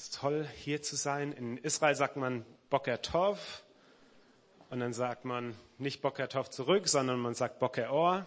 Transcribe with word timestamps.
Es 0.00 0.04
ist 0.04 0.14
toll, 0.14 0.48
hier 0.56 0.80
zu 0.80 0.96
sein. 0.96 1.30
In 1.30 1.58
Israel 1.58 1.94
sagt 1.94 2.16
man 2.16 2.46
Boker 2.70 3.02
Tov. 3.02 3.62
Und 4.70 4.80
dann 4.80 4.94
sagt 4.94 5.26
man 5.26 5.54
nicht 5.76 6.00
Boker 6.00 6.26
Tov 6.26 6.48
zurück, 6.48 6.88
sondern 6.88 7.20
man 7.20 7.34
sagt 7.34 7.58
Boker 7.58 7.92
Or. 7.92 8.24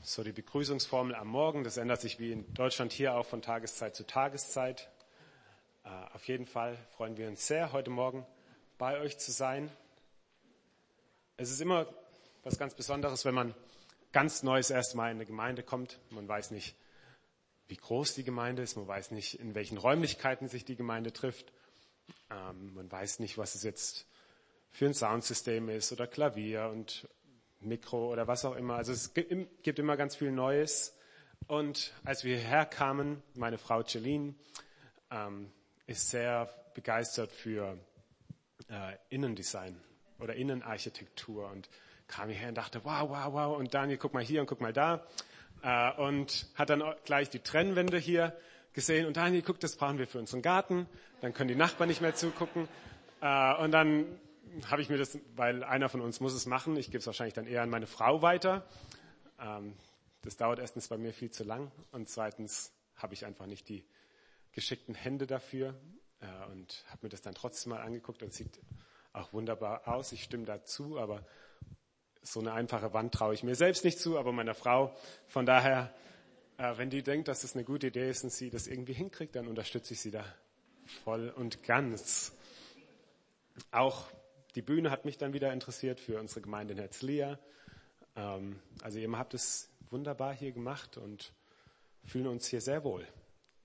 So 0.00 0.24
die 0.24 0.32
Begrüßungsformel 0.32 1.14
am 1.14 1.28
Morgen. 1.28 1.62
Das 1.62 1.76
ändert 1.76 2.00
sich 2.00 2.18
wie 2.18 2.32
in 2.32 2.54
Deutschland 2.54 2.92
hier 2.92 3.14
auch 3.14 3.24
von 3.24 3.40
Tageszeit 3.40 3.94
zu 3.94 4.04
Tageszeit. 4.04 4.90
Äh, 5.84 5.90
auf 6.12 6.26
jeden 6.26 6.46
Fall 6.46 6.76
freuen 6.96 7.16
wir 7.16 7.28
uns 7.28 7.46
sehr, 7.46 7.70
heute 7.70 7.90
Morgen 7.90 8.26
bei 8.78 8.98
euch 8.98 9.16
zu 9.18 9.30
sein. 9.30 9.70
Es 11.36 11.52
ist 11.52 11.60
immer 11.60 11.86
was 12.42 12.58
ganz 12.58 12.74
Besonderes, 12.74 13.24
wenn 13.24 13.34
man 13.34 13.54
ganz 14.10 14.42
Neues 14.42 14.70
erstmal 14.70 15.12
in 15.12 15.18
eine 15.18 15.26
Gemeinde 15.26 15.62
kommt. 15.62 16.00
Man 16.10 16.26
weiß 16.26 16.50
nicht, 16.50 16.74
wie 17.68 17.76
groß 17.76 18.14
die 18.14 18.24
Gemeinde 18.24 18.62
ist, 18.62 18.76
man 18.76 18.86
weiß 18.86 19.12
nicht, 19.12 19.38
in 19.40 19.54
welchen 19.54 19.78
Räumlichkeiten 19.78 20.48
sich 20.48 20.64
die 20.64 20.76
Gemeinde 20.76 21.12
trifft. 21.12 21.52
Ähm, 22.30 22.74
man 22.74 22.90
weiß 22.90 23.18
nicht, 23.20 23.38
was 23.38 23.54
es 23.54 23.62
jetzt 23.62 24.06
für 24.70 24.86
ein 24.86 24.94
Soundsystem 24.94 25.68
ist 25.68 25.92
oder 25.92 26.06
Klavier 26.06 26.68
und 26.68 27.08
Mikro 27.60 28.10
oder 28.10 28.26
was 28.26 28.44
auch 28.44 28.56
immer. 28.56 28.74
Also 28.76 28.92
es 28.92 29.14
gibt 29.14 29.78
immer 29.78 29.96
ganz 29.96 30.16
viel 30.16 30.32
Neues. 30.32 30.96
Und 31.46 31.92
als 32.04 32.24
wir 32.24 32.36
hierher 32.36 32.66
kamen, 32.66 33.22
meine 33.34 33.58
Frau 33.58 33.82
Celine 33.82 34.34
ähm, 35.10 35.52
ist 35.86 36.10
sehr 36.10 36.48
begeistert 36.74 37.32
für 37.32 37.78
äh, 38.68 38.96
Innendesign 39.10 39.80
oder 40.18 40.34
Innenarchitektur 40.34 41.50
und 41.50 41.68
kam 42.06 42.28
hierher 42.28 42.48
und 42.48 42.56
dachte, 42.56 42.84
wow, 42.84 43.08
wow, 43.08 43.32
wow. 43.32 43.58
Und 43.58 43.74
Daniel, 43.74 43.98
guck 43.98 44.14
mal 44.14 44.22
hier 44.22 44.40
und 44.40 44.46
guck 44.46 44.60
mal 44.60 44.72
da. 44.72 45.06
Äh, 45.62 45.92
und 46.00 46.46
hat 46.54 46.70
dann 46.70 46.82
gleich 47.04 47.30
die 47.30 47.40
Trennwände 47.40 47.98
hier 47.98 48.36
gesehen. 48.72 49.06
Und 49.06 49.16
Daniel, 49.16 49.42
guck, 49.42 49.60
das 49.60 49.76
brauchen 49.76 49.98
wir 49.98 50.06
für 50.06 50.18
unseren 50.18 50.42
Garten. 50.42 50.86
Dann 51.20 51.34
können 51.34 51.48
die 51.48 51.54
Nachbarn 51.54 51.88
nicht 51.88 52.00
mehr 52.00 52.14
zugucken. 52.14 52.68
Äh, 53.20 53.54
und 53.56 53.72
dann 53.72 54.06
habe 54.70 54.82
ich 54.82 54.88
mir 54.88 54.98
das, 54.98 55.18
weil 55.36 55.64
einer 55.64 55.88
von 55.88 56.00
uns 56.00 56.20
muss 56.20 56.34
es 56.34 56.46
machen, 56.46 56.76
ich 56.76 56.86
gebe 56.86 56.98
es 56.98 57.06
wahrscheinlich 57.06 57.34
dann 57.34 57.46
eher 57.46 57.62
an 57.62 57.70
meine 57.70 57.86
Frau 57.86 58.22
weiter. 58.22 58.66
Ähm, 59.40 59.74
das 60.22 60.36
dauert 60.36 60.58
erstens 60.58 60.88
bei 60.88 60.98
mir 60.98 61.12
viel 61.12 61.30
zu 61.30 61.44
lang 61.44 61.72
und 61.90 62.08
zweitens 62.08 62.72
habe 62.96 63.14
ich 63.14 63.24
einfach 63.24 63.46
nicht 63.46 63.68
die 63.68 63.84
geschickten 64.52 64.94
Hände 64.94 65.26
dafür 65.26 65.74
äh, 66.20 66.52
und 66.52 66.84
habe 66.88 67.00
mir 67.02 67.08
das 67.08 67.22
dann 67.22 67.34
trotzdem 67.34 67.70
mal 67.70 67.80
angeguckt 67.80 68.22
und 68.22 68.32
sieht 68.32 68.60
auch 69.12 69.32
wunderbar 69.32 69.88
aus. 69.88 70.12
Ich 70.12 70.22
stimme 70.22 70.44
dazu, 70.44 70.98
aber 70.98 71.24
so 72.22 72.40
eine 72.40 72.52
einfache 72.52 72.92
Wand 72.94 73.12
traue 73.12 73.34
ich 73.34 73.42
mir 73.42 73.54
selbst 73.54 73.84
nicht 73.84 73.98
zu, 73.98 74.18
aber 74.18 74.32
meiner 74.32 74.54
Frau. 74.54 74.94
Von 75.26 75.44
daher, 75.44 75.92
äh, 76.56 76.76
wenn 76.76 76.90
die 76.90 77.02
denkt, 77.02 77.28
dass 77.28 77.44
es 77.44 77.54
eine 77.54 77.64
gute 77.64 77.88
Idee 77.88 78.10
ist 78.10 78.24
und 78.24 78.30
sie 78.30 78.50
das 78.50 78.66
irgendwie 78.66 78.92
hinkriegt, 78.92 79.34
dann 79.36 79.48
unterstütze 79.48 79.94
ich 79.94 80.00
sie 80.00 80.10
da 80.10 80.24
voll 81.04 81.28
und 81.30 81.62
ganz. 81.64 82.32
Auch 83.70 84.10
die 84.54 84.62
Bühne 84.62 84.90
hat 84.90 85.04
mich 85.04 85.18
dann 85.18 85.32
wieder 85.32 85.52
interessiert 85.52 86.00
für 86.00 86.18
unsere 86.20 86.40
Gemeinde 86.40 86.74
in 86.74 86.78
Herzliya. 86.78 87.38
Ähm, 88.16 88.60
also 88.82 88.98
ihr 88.98 89.10
habt 89.18 89.34
es 89.34 89.68
wunderbar 89.90 90.34
hier 90.34 90.52
gemacht 90.52 90.96
und 90.96 91.32
fühlen 92.04 92.26
uns 92.26 92.46
hier 92.46 92.60
sehr 92.60 92.84
wohl. 92.84 93.06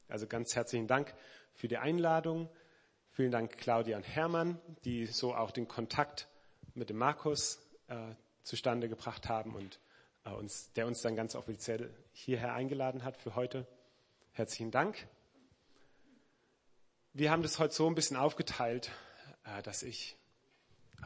Also 0.07 0.27
ganz 0.27 0.55
herzlichen 0.55 0.87
Dank 0.87 1.13
für 1.53 1.67
die 1.67 1.77
Einladung. 1.77 2.49
Vielen 3.11 3.31
Dank 3.31 3.57
Claudia 3.57 3.97
und 3.97 4.03
Hermann, 4.03 4.59
die 4.83 5.05
so 5.05 5.33
auch 5.33 5.51
den 5.51 5.67
Kontakt 5.67 6.27
mit 6.75 6.89
dem 6.89 6.97
Markus 6.97 7.59
äh, 7.87 8.13
zustande 8.47 8.87
gebracht 8.87 9.27
haben 9.27 9.55
und 9.55 9.79
äh, 10.23 10.29
uns, 10.31 10.71
der 10.73 10.87
uns 10.87 11.01
dann 11.01 11.15
ganz 11.15 11.35
offiziell 11.35 11.93
hierher 12.13 12.53
eingeladen 12.53 13.03
hat 13.03 13.17
für 13.17 13.35
heute. 13.35 13.67
Herzlichen 14.31 14.71
Dank. 14.71 15.07
Wir 17.13 17.29
haben 17.29 17.43
das 17.43 17.59
heute 17.59 17.73
so 17.73 17.87
ein 17.87 17.95
bisschen 17.95 18.15
aufgeteilt, 18.15 18.91
äh, 19.43 19.61
dass 19.63 19.83
ich 19.83 20.15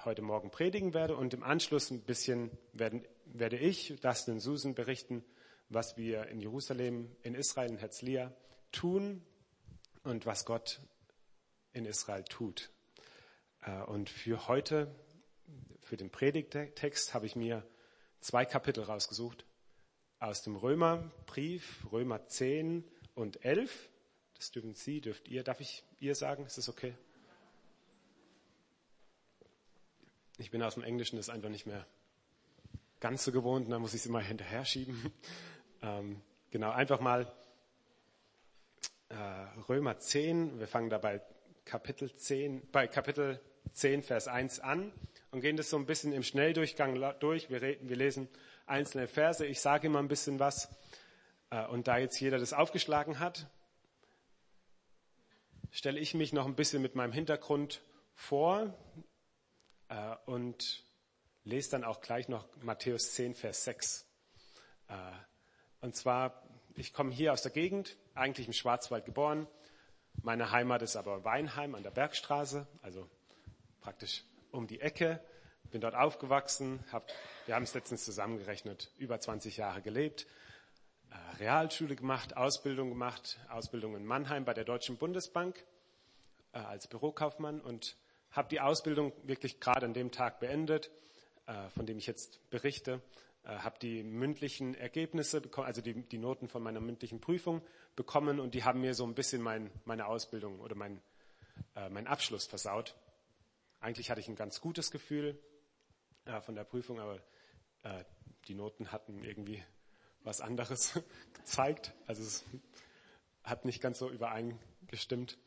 heute 0.06 0.22
Morgen 0.22 0.52
predigen 0.52 0.94
werde 0.94 1.16
und 1.18 1.34
im 1.34 1.44
Anschluss 1.44 1.90
ein 1.90 2.02
bisschen 2.02 2.52
werden, 2.74 3.04
werde 3.26 3.58
ich, 3.58 4.00
Dustin 4.02 4.36
und 4.36 4.40
Susan 4.40 4.76
berichten, 4.76 5.24
was 5.68 5.98
wir 5.98 6.28
in 6.28 6.40
Jerusalem, 6.40 7.16
in 7.24 7.34
Israel, 7.34 7.72
in 7.72 7.78
Herzliya 7.78 8.32
tun 8.72 9.26
und 10.04 10.26
was 10.28 10.46
Gott 10.46 10.80
in 11.74 11.86
Israel 11.86 12.24
tut. 12.24 12.70
Äh, 13.62 13.82
und 13.84 14.12
für 14.12 14.48
heute 14.48 14.94
für 15.92 15.98
den 15.98 16.10
Predigtext 16.10 17.14
habe 17.14 17.26
ich 17.26 17.36
mir 17.36 17.68
zwei 18.22 18.46
Kapitel 18.46 18.82
rausgesucht 18.82 19.46
aus 20.20 20.42
dem 20.42 20.56
Römerbrief, 20.56 21.86
Römer 21.92 22.26
10 22.28 22.90
und 23.14 23.44
11. 23.44 23.90
Das 24.38 24.52
dürfen 24.52 24.74
Sie, 24.74 25.02
dürft 25.02 25.28
ihr, 25.28 25.44
darf 25.44 25.60
ich 25.60 25.84
ihr 26.00 26.16
sagen? 26.16 26.46
Ist 26.46 26.58
das 26.58 26.70
okay? 26.70 26.94
Ich 30.38 30.50
bin 30.50 30.64
aus 30.64 30.76
dem 30.76 30.84
Englischen 30.84 31.18
das 31.18 31.28
einfach 31.28 31.50
nicht 31.50 31.66
mehr 31.66 31.86
ganz 33.02 33.26
so 33.26 33.34
gewohnt, 33.34 33.70
da 33.70 33.78
muss 33.78 33.94
ich 33.94 34.00
es 34.00 34.06
immer 34.06 34.22
hinterher 34.22 34.64
schieben. 34.64 35.12
Ähm, 35.84 36.22
genau, 36.52 36.70
einfach 36.70 37.00
mal 37.00 37.34
äh, 39.10 39.16
Römer 39.68 39.98
10, 39.98 40.60
wir 40.60 40.68
fangen 40.68 40.92
dabei 40.92 41.24
Kapitel 41.66 42.16
10, 42.16 42.70
bei 42.72 42.86
Kapitel 42.86 43.42
10, 43.74 44.04
Vers 44.04 44.28
1 44.28 44.60
an 44.60 44.94
und 45.32 45.42
gehen 45.42 45.58
das 45.58 45.70
so 45.70 45.78
ein 45.78 45.86
bisschen 45.86 46.14
im 46.14 46.24
Schnelldurchgang 46.24 47.00
durch. 47.20 47.50
Wir, 47.50 47.62
reden, 47.62 47.90
wir 47.90 47.96
lesen 47.96 48.30
einzelne 48.66 49.08
Verse. 49.08 49.46
Ich 49.46 49.62
sage 49.62 49.88
immer 49.88 50.00
ein 50.00 50.10
bisschen 50.10 50.40
was. 50.40 50.70
Äh, 51.50 51.66
und 51.68 51.88
da 51.88 51.98
jetzt 51.98 52.20
jeder 52.20 52.38
das 52.38 52.54
aufgeschlagen 52.54 53.20
hat, 53.20 53.48
stelle 55.72 56.00
ich 56.00 56.14
mich 56.14 56.34
noch 56.34 56.46
ein 56.46 56.56
bisschen 56.56 56.82
mit 56.82 56.96
meinem 56.96 57.14
Hintergrund 57.14 57.82
vor 58.14 58.78
äh, 59.88 60.16
und 60.26 60.84
lese 61.44 61.72
dann 61.72 61.86
auch 61.86 62.02
gleich 62.02 62.28
noch 62.28 62.46
Matthäus 62.62 63.14
10, 63.14 63.36
Vers 63.36 63.64
6. 63.64 64.06
Äh, 64.90 64.94
und 65.80 65.96
zwar, 65.96 66.44
ich 66.76 66.94
komme 66.94 67.12
hier 67.12 67.32
aus 67.32 67.42
der 67.42 67.52
Gegend, 67.52 67.98
eigentlich 68.14 68.48
im 68.48 68.54
Schwarzwald 68.54 69.06
geboren. 69.06 69.48
Meine 70.22 70.52
Heimat 70.52 70.82
ist 70.82 70.98
aber 70.98 71.24
Weinheim 71.24 71.74
an 71.74 71.84
der 71.84 71.92
Bergstraße, 71.92 72.68
also 72.82 73.10
praktisch 73.80 74.26
um 74.52 74.68
die 74.68 74.82
Ecke, 74.82 75.22
bin 75.72 75.82
dort 75.82 75.96
aufgewachsen, 75.96 76.84
hab, 76.92 77.10
wir 77.46 77.56
haben 77.56 77.64
es 77.64 77.74
letztens 77.74 78.04
zusammengerechnet, 78.04 78.92
über 78.98 79.20
20 79.20 79.58
Jahre 79.58 79.82
gelebt, 79.82 80.28
äh, 81.10 81.38
Realschule 81.38 81.96
gemacht, 81.96 82.36
Ausbildung 82.36 82.90
gemacht, 82.90 83.40
Ausbildung 83.50 83.96
in 83.96 84.06
Mannheim 84.06 84.46
bei 84.46 84.54
der 84.54 84.66
Deutschen 84.66 84.98
Bundesbank 84.98 85.64
äh, 86.52 86.60
als 86.60 86.88
Bürokaufmann 86.88 87.62
und 87.62 87.98
habe 88.32 88.50
die 88.50 88.60
Ausbildung 88.60 89.14
wirklich 89.24 89.60
gerade 89.60 89.86
an 89.86 89.94
dem 89.94 90.12
Tag 90.12 90.40
beendet, 90.40 90.92
äh, 91.48 91.70
von 91.70 91.86
dem 91.86 91.98
ich 91.98 92.08
jetzt 92.08 92.50
berichte, 92.50 93.02
habe 93.44 93.80
die 93.80 94.04
mündlichen 94.04 94.76
Ergebnisse 94.76 95.42
bekommen, 95.42 95.66
also 95.66 95.82
die, 95.82 95.96
die, 95.96 96.20
Noten 96.20 96.48
von 96.48 96.62
meiner 96.62 96.80
mündlichen 96.80 97.20
Prüfung 97.20 97.64
bekommen 97.96 98.40
und 98.40 98.54
die 98.54 98.64
haben 98.64 98.82
mir 98.82 98.94
so 98.94 99.04
ein 99.04 99.16
bisschen 99.16 99.42
mein, 99.42 99.72
meine 99.84 100.06
Ausbildung 100.06 100.60
oder 100.60 100.76
mein, 100.76 101.02
äh, 101.76 101.90
mein 101.90 102.06
Abschluss 102.06 102.46
versaut. 102.46 102.96
Eigentlich 103.82 104.12
hatte 104.12 104.22
ich 104.22 104.28
ein 104.28 104.36
ganz 104.36 104.62
gutes 104.62 104.92
Gefühl 104.92 105.38
äh, 106.26 106.40
von 106.42 106.56
der 106.56 106.64
Prüfung, 106.64 107.00
aber 107.00 107.16
äh, 107.84 108.04
die 108.48 108.54
Noten 108.54 108.92
hatten 108.92 109.24
irgendwie 109.24 109.64
was 110.24 110.40
anderes 110.40 111.00
gezeigt. 111.34 111.94
Also 112.06 112.22
es 112.22 112.46
hat 113.44 113.66
nicht 113.66 113.82
ganz 113.82 113.98
so 113.98 114.10
übereingestimmt. 114.10 115.38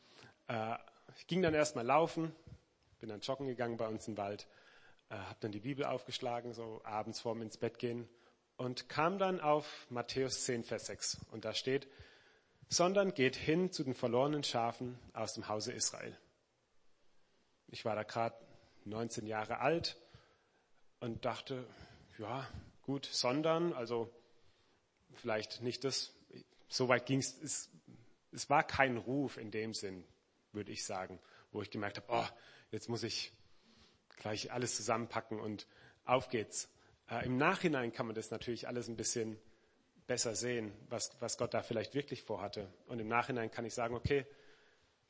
Äh, 0.47 0.75
ich 1.17 1.27
ging 1.27 1.41
dann 1.41 1.53
erstmal 1.53 1.85
laufen, 1.85 2.35
bin 2.99 3.07
dann 3.07 3.21
joggen 3.21 3.47
gegangen 3.47 3.77
bei 3.77 3.87
uns 3.87 4.07
im 4.09 4.17
Wald, 4.17 4.47
äh, 5.09 5.15
habe 5.15 5.37
dann 5.39 5.53
die 5.53 5.61
Bibel 5.61 5.85
aufgeschlagen, 5.85 6.53
so 6.53 6.81
abends 6.83 7.21
vorm 7.21 7.41
ins 7.41 7.55
Bett 7.55 7.79
gehen 7.79 8.09
und 8.57 8.89
kam 8.89 9.17
dann 9.17 9.39
auf 9.39 9.87
Matthäus 9.89 10.43
10, 10.43 10.65
Vers 10.65 10.87
6. 10.87 11.19
Und 11.31 11.45
da 11.45 11.53
steht, 11.53 11.87
sondern 12.67 13.13
geht 13.13 13.37
hin 13.37 13.71
zu 13.71 13.85
den 13.85 13.93
verlorenen 13.93 14.43
Schafen 14.43 14.99
aus 15.13 15.35
dem 15.35 15.47
Hause 15.47 15.71
Israel. 15.71 16.17
Ich 17.67 17.85
war 17.85 17.95
da 17.95 18.03
gerade 18.03 18.35
19 18.85 19.25
Jahre 19.25 19.59
alt 19.59 19.97
und 20.99 21.25
dachte, 21.25 21.67
ja, 22.17 22.47
gut, 22.83 23.05
sondern, 23.05 23.73
also 23.73 24.13
vielleicht 25.13 25.61
nicht 25.61 25.83
das, 25.83 26.13
so 26.67 26.87
weit 26.87 27.05
ging 27.05 27.19
es, 27.19 27.69
es 28.31 28.49
war 28.49 28.63
kein 28.63 28.97
Ruf 28.97 29.37
in 29.37 29.51
dem 29.51 29.73
Sinn, 29.73 30.03
würde 30.51 30.71
ich 30.71 30.85
sagen, 30.85 31.19
wo 31.51 31.61
ich 31.61 31.71
gemerkt 31.71 31.97
habe, 31.97 32.07
oh, 32.09 32.37
jetzt 32.71 32.89
muss 32.89 33.03
ich 33.03 33.33
gleich 34.17 34.51
alles 34.51 34.75
zusammenpacken 34.75 35.39
und 35.39 35.67
auf 36.03 36.29
geht's. 36.29 36.69
Äh, 37.09 37.25
Im 37.25 37.37
Nachhinein 37.37 37.91
kann 37.91 38.05
man 38.05 38.15
das 38.15 38.31
natürlich 38.31 38.67
alles 38.67 38.87
ein 38.87 38.97
bisschen 38.97 39.39
besser 40.07 40.35
sehen, 40.35 40.71
was, 40.89 41.15
was 41.19 41.37
Gott 41.37 41.53
da 41.53 41.63
vielleicht 41.63 41.95
wirklich 41.95 42.23
vorhatte. 42.23 42.71
Und 42.87 42.99
im 42.99 43.07
Nachhinein 43.07 43.51
kann 43.51 43.65
ich 43.65 43.73
sagen, 43.73 43.95
okay, 43.95 44.25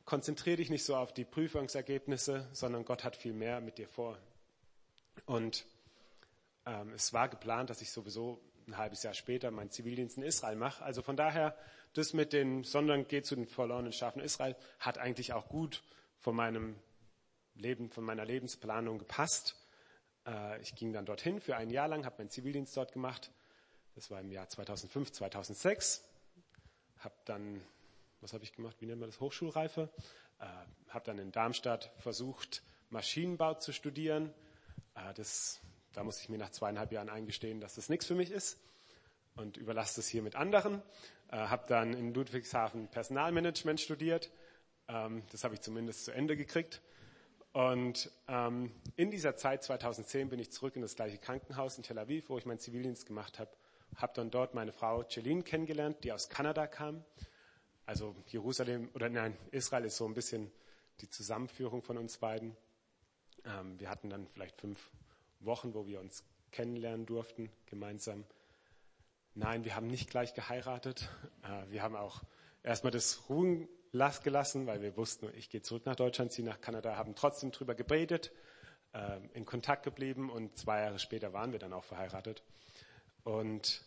konzentriere 0.06 0.58
dich 0.58 0.70
nicht 0.70 0.86
so 0.86 0.96
auf 0.96 1.14
die 1.14 1.26
Prüfungsergebnisse, 1.26 2.48
sondern 2.54 2.86
Gott 2.86 3.04
hat 3.04 3.16
viel 3.16 3.34
mehr 3.34 3.62
mit 3.62 3.78
dir 3.78 3.88
vor. 3.88 4.18
Und 5.26 5.66
ähm, 6.66 6.94
es 6.94 7.14
war 7.14 7.30
geplant, 7.30 7.70
dass 7.70 7.82
ich 7.82 7.92
sowieso 7.92 8.40
ein 8.68 8.78
halbes 8.78 9.04
Jahr 9.04 9.14
später 9.14 9.52
meinen 9.52 9.72
Zivildienst 9.72 10.18
in 10.18 10.24
Israel 10.24 10.56
mache. 10.56 10.84
Also 10.84 11.02
von 11.02 11.16
daher 11.16 11.56
das 11.94 12.14
mit 12.14 12.34
den, 12.34 12.64
sondern 12.64 13.08
geht 13.08 13.26
zu 13.26 13.36
den 13.36 13.48
verlorenen 13.48 13.94
Schafen 13.94 14.22
Israel, 14.22 14.56
hat 14.80 14.98
eigentlich 14.98 15.34
auch 15.34 15.48
gut 15.48 15.84
von 16.20 16.36
meinem 16.36 16.76
Leben, 17.56 17.90
von 17.90 18.04
meiner 18.04 18.26
Lebensplanung 18.26 19.00
gepasst. 19.00 19.56
Äh, 20.28 20.62
ich 20.62 20.76
ging 20.76 20.92
dann 20.92 21.06
dorthin 21.06 21.40
für 21.40 21.56
ein 21.56 21.70
Jahr 21.70 21.88
lang, 21.88 22.06
habe 22.06 22.18
meinen 22.18 22.30
Zivildienst 22.30 22.76
dort 22.76 22.92
gemacht. 22.92 23.32
Das 23.96 24.12
war 24.12 24.20
im 24.20 24.32
Jahr 24.32 24.50
2005, 24.50 25.12
2006. 25.12 26.04
Habe 27.00 27.16
dann, 27.26 27.62
was 28.26 28.34
habe 28.34 28.44
ich 28.44 28.54
gemacht? 28.54 28.76
Wie 28.80 28.88
nennt 28.88 29.00
man 29.00 29.08
das? 29.08 29.20
Hochschulreife. 29.20 29.88
Äh, 30.40 30.46
habe 30.90 31.06
dann 31.06 31.20
in 31.20 31.32
Darmstadt 31.32 31.92
versucht, 32.00 32.64
Maschinenbau 32.90 33.54
zu 33.54 33.72
studieren. 33.72 34.34
Äh, 34.96 35.14
das, 35.14 35.62
da 35.94 36.04
musste 36.04 36.24
ich 36.24 36.30
mir 36.30 36.40
nach 36.40 36.50
zweieinhalb 36.50 36.92
Jahren 36.92 37.10
eingestehen, 37.10 37.62
dass 37.62 37.76
das 37.76 37.88
nichts 37.88 38.08
für 38.08 38.16
mich 38.16 38.32
ist 38.32 38.60
und 39.36 39.58
überlasse 39.58 39.98
das 39.98 40.08
hier 40.08 40.24
mit 40.24 40.36
anderen. 40.36 40.82
Äh, 41.30 41.38
habe 41.38 41.66
dann 41.68 41.94
in 41.94 42.16
Ludwigshafen 42.16 42.88
Personalmanagement 42.88 43.80
studiert. 43.80 44.32
Ähm, 44.88 45.22
das 45.32 45.44
habe 45.44 45.54
ich 45.54 45.62
zumindest 45.62 46.06
zu 46.06 46.12
Ende 46.12 46.36
gekriegt. 46.36 46.82
Und 47.54 48.10
ähm, 48.28 48.72
in 48.96 49.12
dieser 49.12 49.36
Zeit, 49.36 49.64
2010, 49.64 50.30
bin 50.30 50.40
ich 50.40 50.52
zurück 50.52 50.76
in 50.76 50.82
das 50.82 50.96
gleiche 50.96 51.20
Krankenhaus 51.20 51.78
in 51.78 51.84
Tel 51.84 52.00
Aviv, 52.00 52.30
wo 52.30 52.40
ich 52.40 52.48
meinen 52.48 52.58
Zivildienst 52.58 53.06
gemacht 53.06 53.38
habe. 53.38 53.52
Habe 53.98 54.14
dann 54.16 54.32
dort 54.32 54.56
meine 54.56 54.74
Frau 54.74 55.04
Celine 55.04 55.44
kennengelernt, 55.44 56.04
die 56.04 56.12
aus 56.12 56.28
Kanada 56.28 56.66
kam. 56.66 57.06
Also 57.86 58.16
Jerusalem, 58.28 58.90
oder 58.94 59.10
nein, 59.10 59.38
Israel 59.52 59.86
ist 59.86 59.98
so 59.98 60.06
ein 60.06 60.14
bisschen 60.14 60.52
die 61.02 61.10
Zusammenführung 61.10 61.82
von 61.82 61.98
uns 61.98 62.18
beiden. 62.18 62.56
Ähm, 63.46 63.80
wir 63.80 63.90
hatten 63.90 64.10
dann 64.10 64.28
vielleicht 64.28 64.60
fünf 64.60 64.92
Wochen, 65.40 65.74
wo 65.74 65.86
wir 65.86 66.00
uns 66.00 66.24
kennenlernen 66.52 67.06
durften, 67.06 67.52
gemeinsam. 67.68 68.24
Nein, 69.36 69.66
wir 69.66 69.76
haben 69.76 69.88
nicht 69.88 70.10
gleich 70.10 70.34
geheiratet. 70.34 71.10
Äh, 71.44 71.70
wir 71.72 71.84
haben 71.84 71.96
auch 71.96 72.24
erstmal 72.64 72.92
das 72.92 73.30
Ruhen 73.30 73.68
gelassen, 74.24 74.68
weil 74.68 74.82
wir 74.82 74.98
wussten, 74.98 75.30
ich 75.38 75.50
gehe 75.50 75.62
zurück 75.62 75.86
nach 75.86 75.96
Deutschland, 75.96 76.32
ziehe 76.32 76.46
nach 76.46 76.60
Kanada, 76.60 76.98
haben 76.98 77.16
trotzdem 77.16 77.52
drüber 77.52 77.76
gebetet, 77.76 78.32
äh, 78.94 79.20
in 79.34 79.46
Kontakt 79.46 79.84
geblieben 79.84 80.30
und 80.30 80.58
zwei 80.58 80.82
Jahre 80.82 81.00
später 81.00 81.32
waren 81.32 81.54
wir 81.54 81.60
dann 81.60 81.72
auch 81.72 81.86
verheiratet. 81.86 82.44
Und 83.24 83.86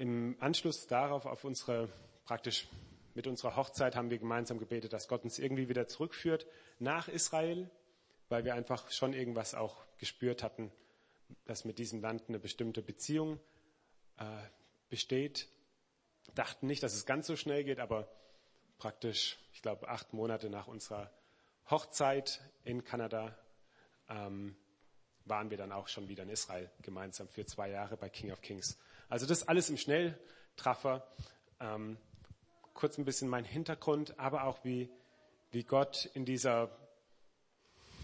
im 0.00 0.34
Anschluss 0.40 0.86
darauf, 0.86 1.26
auf 1.26 1.44
unsere, 1.44 1.90
praktisch 2.24 2.66
mit 3.14 3.26
unserer 3.26 3.54
Hochzeit, 3.56 3.96
haben 3.96 4.08
wir 4.08 4.18
gemeinsam 4.18 4.58
gebetet, 4.58 4.94
dass 4.94 5.08
Gott 5.08 5.24
uns 5.24 5.38
irgendwie 5.38 5.68
wieder 5.68 5.88
zurückführt 5.88 6.46
nach 6.78 7.06
Israel, 7.08 7.70
weil 8.30 8.46
wir 8.46 8.54
einfach 8.54 8.90
schon 8.90 9.12
irgendwas 9.12 9.54
auch 9.54 9.84
gespürt 9.98 10.42
hatten, 10.42 10.72
dass 11.44 11.66
mit 11.66 11.78
diesem 11.78 12.00
Land 12.00 12.24
eine 12.28 12.38
bestimmte 12.38 12.80
Beziehung 12.80 13.40
äh, 14.16 14.24
besteht. 14.88 15.48
Dachten 16.34 16.66
nicht, 16.66 16.82
dass 16.82 16.94
es 16.94 17.04
ganz 17.04 17.26
so 17.26 17.36
schnell 17.36 17.62
geht, 17.62 17.78
aber 17.78 18.08
praktisch, 18.78 19.38
ich 19.52 19.60
glaube, 19.60 19.86
acht 19.86 20.14
Monate 20.14 20.48
nach 20.48 20.66
unserer 20.66 21.12
Hochzeit 21.68 22.40
in 22.64 22.84
Kanada 22.84 23.36
ähm, 24.08 24.56
waren 25.26 25.50
wir 25.50 25.58
dann 25.58 25.72
auch 25.72 25.88
schon 25.88 26.08
wieder 26.08 26.22
in 26.22 26.30
Israel 26.30 26.70
gemeinsam 26.80 27.28
für 27.28 27.44
zwei 27.44 27.68
Jahre 27.68 27.98
bei 27.98 28.08
King 28.08 28.32
of 28.32 28.40
Kings. 28.40 28.78
Also 29.10 29.26
das 29.26 29.46
alles 29.48 29.68
im 29.68 29.76
Schnelltraffer. 29.76 31.06
Ähm, 31.58 31.98
kurz 32.74 32.96
ein 32.96 33.04
bisschen 33.04 33.28
mein 33.28 33.44
Hintergrund, 33.44 34.18
aber 34.18 34.44
auch 34.44 34.64
wie, 34.64 34.88
wie 35.50 35.64
Gott 35.64 36.06
in 36.14 36.24
dieser, 36.24 36.70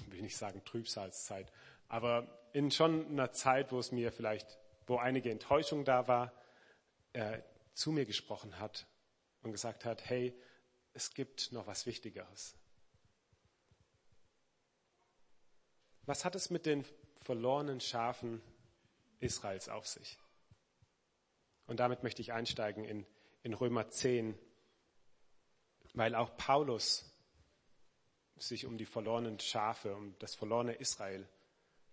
will 0.08 0.17
ich 0.17 0.23
nicht 0.23 0.37
sagen 0.37 0.62
Trübsalzeit, 0.64 1.50
aber 1.88 2.26
in 2.53 2.70
schon 2.70 3.06
einer 3.08 3.32
Zeit, 3.32 3.70
wo 3.70 3.79
es 3.79 3.93
mir 3.93 4.11
vielleicht, 4.12 4.58
wo 4.87 4.99
einige 4.99 5.31
Enttäuschung 5.31 5.85
da 5.85 6.08
war, 6.08 6.32
äh, 7.12 7.38
zu 7.73 7.93
mir 7.93 8.05
gesprochen 8.05 8.58
hat 8.58 8.87
und 9.43 9.53
gesagt 9.53 9.85
hat, 9.85 10.05
hey, 10.08 10.35
es 10.93 11.14
gibt 11.14 11.53
noch 11.53 11.67
was 11.69 11.87
Wichtigeres. 11.87 12.56
Was 16.05 16.25
hat 16.25 16.35
es 16.35 16.50
mit 16.50 16.67
den 16.67 16.85
verlorenen 17.23 17.81
Schafen 17.81 18.43
Israels 19.20 19.69
auf 19.69 19.87
sich? 19.87 20.19
Und 21.66 21.80
damit 21.80 22.02
möchte 22.02 22.22
ich 22.22 22.32
einsteigen 22.32 22.84
in, 22.84 23.06
in 23.42 23.54
Römer 23.54 23.88
10, 23.88 24.38
weil 25.94 26.14
auch 26.14 26.36
Paulus 26.36 27.12
sich 28.36 28.66
um 28.66 28.78
die 28.78 28.86
verlorenen 28.86 29.40
Schafe, 29.40 29.94
um 29.94 30.16
das 30.18 30.34
verlorene 30.34 30.74
Israel 30.74 31.26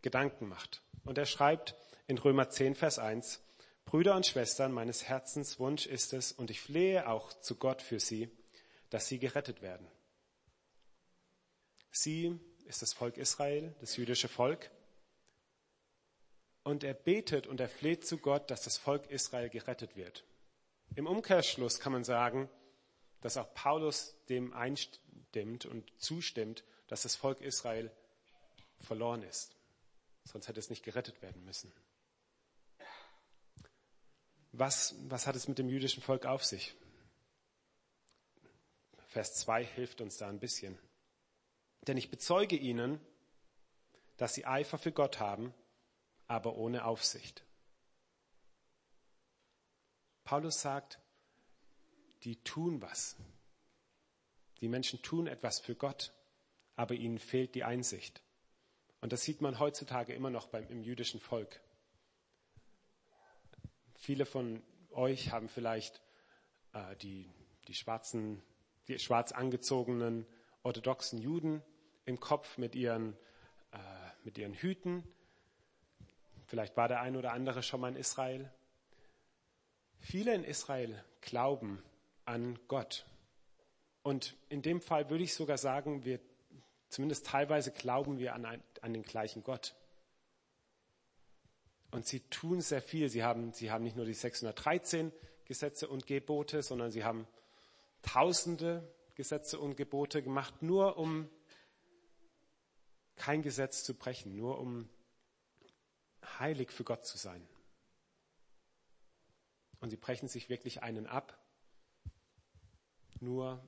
Gedanken 0.02 0.48
macht. 0.48 0.82
Und 1.06 1.18
er 1.18 1.26
schreibt 1.26 1.76
in 2.08 2.18
Römer 2.18 2.50
10, 2.50 2.76
Vers 2.76 3.00
1, 3.00 3.42
Brüder 3.86 4.16
und 4.16 4.26
Schwestern, 4.26 4.72
meines 4.72 5.06
Herzens 5.06 5.60
Wunsch 5.60 5.86
ist 5.86 6.14
es, 6.14 6.32
und 6.32 6.52
ich 6.52 6.62
flehe 6.62 7.08
auch 7.08 7.34
zu 7.34 7.56
Gott 7.56 7.82
für 7.82 8.00
sie, 8.00 8.30
dass 8.90 9.08
sie 9.08 9.20
gerettet 9.20 9.62
werden. 9.62 9.88
Sie 11.92 12.40
ist 12.66 12.82
das 12.82 12.94
Volk 12.94 13.18
Israel, 13.18 13.76
das 13.80 13.96
jüdische 13.96 14.28
Volk. 14.28 14.72
Und 16.64 16.84
er 16.84 16.94
betet 16.94 17.46
und 17.48 17.60
er 17.60 17.70
fleht 17.70 18.06
zu 18.06 18.18
Gott, 18.18 18.50
dass 18.50 18.64
das 18.64 18.78
Volk 18.78 19.10
Israel 19.10 19.50
gerettet 19.50 19.96
wird. 19.96 20.24
Im 20.96 21.08
Umkehrschluss 21.08 21.80
kann 21.80 21.92
man 21.92 22.04
sagen, 22.04 22.50
dass 23.22 23.38
auch 23.38 23.54
Paulus 23.54 24.16
dem 24.30 24.54
einstimmt 24.54 25.66
und 25.66 25.92
zustimmt, 26.02 26.64
dass 26.88 27.04
das 27.04 27.16
Volk 27.16 27.42
Israel 27.42 27.92
verloren 28.80 29.24
ist. 29.24 29.56
Sonst 30.26 30.48
hätte 30.48 30.60
es 30.60 30.70
nicht 30.70 30.84
gerettet 30.84 31.22
werden 31.22 31.44
müssen. 31.44 31.72
Was, 34.52 34.96
was 35.10 35.26
hat 35.26 35.36
es 35.36 35.48
mit 35.48 35.58
dem 35.58 35.68
jüdischen 35.68 36.04
Volk 36.04 36.26
auf 36.26 36.46
sich? 36.46 36.76
Vers 39.08 39.36
2 39.36 39.66
hilft 39.66 40.02
uns 40.02 40.18
da 40.18 40.30
ein 40.30 40.40
bisschen. 40.40 40.78
Denn 41.88 41.98
ich 41.98 42.12
bezeuge 42.12 42.56
ihnen, 42.56 43.00
dass 44.18 44.34
sie 44.34 44.46
Eifer 44.46 44.78
für 44.78 44.92
Gott 44.92 45.20
haben, 45.20 45.54
aber 46.28 46.56
ohne 46.56 46.86
Aufsicht. 46.86 47.44
Paulus 50.24 50.62
sagt, 50.62 51.00
die 52.24 52.38
tun 52.44 52.82
was. 52.82 53.18
Die 54.62 54.70
Menschen 54.70 55.02
tun 55.02 55.28
etwas 55.28 55.60
für 55.60 55.76
Gott, 55.76 56.14
aber 56.76 56.96
ihnen 56.96 57.20
fehlt 57.20 57.56
die 57.56 57.64
Einsicht. 57.64 58.22
Und 59.02 59.12
das 59.12 59.24
sieht 59.24 59.42
man 59.42 59.60
heutzutage 59.60 60.14
immer 60.14 60.30
noch 60.30 60.48
beim, 60.48 60.68
im 60.70 60.82
jüdischen 60.82 61.20
Volk. 61.20 61.62
Viele 63.96 64.26
von 64.26 64.64
euch 64.92 65.32
haben 65.32 65.50
vielleicht 65.50 66.02
äh, 66.72 66.96
die, 66.98 67.30
die 67.68 67.74
schwarzen, 67.74 68.42
die 68.88 68.98
schwarz 69.00 69.34
angezogenen 69.34 70.26
orthodoxen 70.64 71.20
Juden 71.20 71.62
im 72.06 72.20
Kopf 72.20 72.58
mit 72.58 72.76
ihren, 72.76 73.18
äh, 73.72 73.78
mit 74.24 74.38
ihren 74.38 74.54
Hüten. 74.54 75.04
Vielleicht 76.54 76.78
war 76.78 76.88
der 76.88 77.02
ein 77.02 77.16
oder 77.16 77.34
andere 77.34 77.64
schon 77.64 77.82
mal 77.82 77.88
in 77.88 77.96
Israel. 77.96 78.48
Viele 79.98 80.36
in 80.36 80.44
Israel 80.44 81.04
glauben 81.22 81.82
an 82.26 82.60
Gott. 82.68 83.08
Und 84.04 84.36
in 84.50 84.62
dem 84.62 84.80
Fall 84.80 85.10
würde 85.10 85.24
ich 85.24 85.34
sogar 85.34 85.58
sagen, 85.58 86.06
wir 86.06 86.20
Zumindest 86.94 87.26
teilweise 87.26 87.72
glauben 87.72 88.20
wir 88.20 88.36
an, 88.36 88.46
an 88.82 88.94
den 88.94 89.02
gleichen 89.02 89.42
Gott. 89.42 89.74
Und 91.90 92.06
sie 92.06 92.20
tun 92.20 92.62
sehr 92.62 92.84
viel. 92.84 93.10
Sie 93.10 93.24
haben, 93.24 93.52
sie 93.52 93.72
haben 93.72 93.84
nicht 93.84 93.96
nur 93.96 94.06
die 94.06 94.14
613 94.14 95.12
Gesetze 95.46 95.88
und 95.88 96.06
Gebote, 96.06 96.62
sondern 96.62 96.92
sie 96.92 97.04
haben 97.04 97.26
tausende 98.04 98.88
Gesetze 99.16 99.60
und 99.60 99.76
Gebote 99.76 100.22
gemacht, 100.22 100.62
nur 100.62 100.98
um 100.98 101.32
kein 103.16 103.42
Gesetz 103.42 103.84
zu 103.84 103.96
brechen, 103.96 104.36
nur 104.36 104.60
um 104.60 104.88
heilig 106.40 106.72
für 106.72 106.84
Gott 106.84 107.06
zu 107.06 107.18
sein. 107.18 107.48
Und 109.80 109.90
sie 109.90 109.98
brechen 109.98 110.28
sich 110.28 110.50
wirklich 110.50 110.82
einen 110.82 111.08
ab, 111.08 111.38
nur 113.20 113.62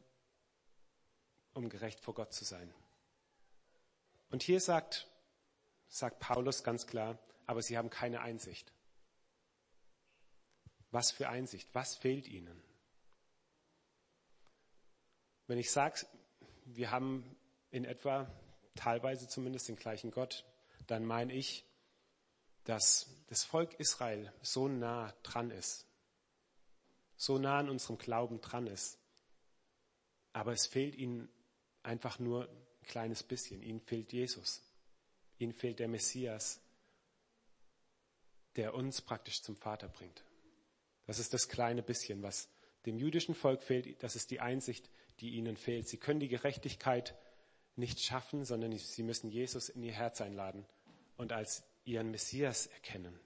um 1.53 1.69
gerecht 1.69 1.99
vor 1.99 2.13
Gott 2.13 2.33
zu 2.33 2.45
sein. 2.45 2.73
Und 4.29 4.43
hier 4.43 4.59
sagt, 4.59 5.07
sagt 5.87 6.19
Paulus 6.19 6.63
ganz 6.63 6.87
klar, 6.87 7.17
aber 7.45 7.61
sie 7.61 7.77
haben 7.77 7.89
keine 7.89 8.21
Einsicht. 8.21 8.71
Was 10.91 11.11
für 11.11 11.29
Einsicht? 11.29 11.67
Was 11.73 11.95
fehlt 11.95 12.27
ihnen? 12.27 12.61
Wenn 15.47 15.57
ich 15.57 15.71
sage, 15.71 16.05
wir 16.65 16.91
haben 16.91 17.37
in 17.71 17.85
etwa, 17.85 18.31
teilweise 18.75 19.27
zumindest 19.27 19.67
den 19.67 19.75
gleichen 19.75 20.11
Gott, 20.11 20.45
dann 20.87 21.05
meine 21.05 21.33
ich, 21.33 21.65
dass 22.65 23.07
das 23.27 23.43
Volk 23.43 23.73
Israel 23.79 24.31
so 24.41 24.67
nah 24.67 25.13
dran 25.23 25.51
ist, 25.51 25.85
so 27.15 27.37
nah 27.37 27.59
an 27.59 27.69
unserem 27.69 27.97
Glauben 27.97 28.41
dran 28.41 28.67
ist, 28.67 28.99
aber 30.33 30.51
es 30.51 30.67
fehlt 30.67 30.95
ihnen 30.95 31.29
einfach 31.83 32.19
nur 32.19 32.49
kleines 32.85 33.23
bisschen. 33.23 33.61
Ihnen 33.61 33.79
fehlt 33.79 34.11
Jesus. 34.11 34.61
Ihnen 35.39 35.53
fehlt 35.53 35.79
der 35.79 35.87
Messias, 35.87 36.59
der 38.55 38.73
uns 38.73 39.01
praktisch 39.01 39.41
zum 39.41 39.55
Vater 39.55 39.87
bringt. 39.87 40.23
Das 41.05 41.19
ist 41.19 41.33
das 41.33 41.49
kleine 41.49 41.83
bisschen, 41.83 42.23
was 42.23 42.49
dem 42.85 42.97
jüdischen 42.97 43.35
Volk 43.35 43.63
fehlt. 43.63 44.01
Das 44.01 44.15
ist 44.15 44.31
die 44.31 44.39
Einsicht, 44.39 44.89
die 45.19 45.31
ihnen 45.31 45.57
fehlt. 45.57 45.87
Sie 45.87 45.97
können 45.97 46.19
die 46.19 46.27
Gerechtigkeit 46.27 47.15
nicht 47.75 47.99
schaffen, 47.99 48.45
sondern 48.45 48.77
sie 48.77 49.03
müssen 49.03 49.29
Jesus 49.29 49.69
in 49.69 49.83
ihr 49.83 49.93
Herz 49.93 50.21
einladen 50.21 50.65
und 51.17 51.31
als 51.31 51.63
ihren 51.85 52.11
Messias 52.11 52.67
erkennen. 52.67 53.19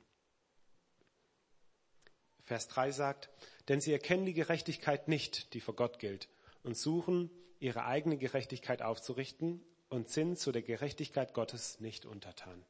Vers 2.44 2.68
3 2.68 2.92
sagt, 2.92 3.30
denn 3.68 3.82
sie 3.82 3.92
erkennen 3.92 4.26
die 4.26 4.34
Gerechtigkeit 4.34 5.08
nicht, 5.08 5.54
die 5.54 5.62
vor 5.62 5.76
Gott 5.76 6.00
gilt, 6.00 6.30
und 6.64 6.78
suchen, 6.78 7.30
ihre 7.60 7.86
eigene 7.86 8.18
Gerechtigkeit 8.18 8.82
aufzurichten 8.82 9.64
und 9.90 10.10
sind 10.10 10.40
zu 10.40 10.52
der 10.52 10.62
Gerechtigkeit 10.62 11.34
Gottes 11.34 11.80
nicht 11.80 12.06
untertan. 12.06 12.66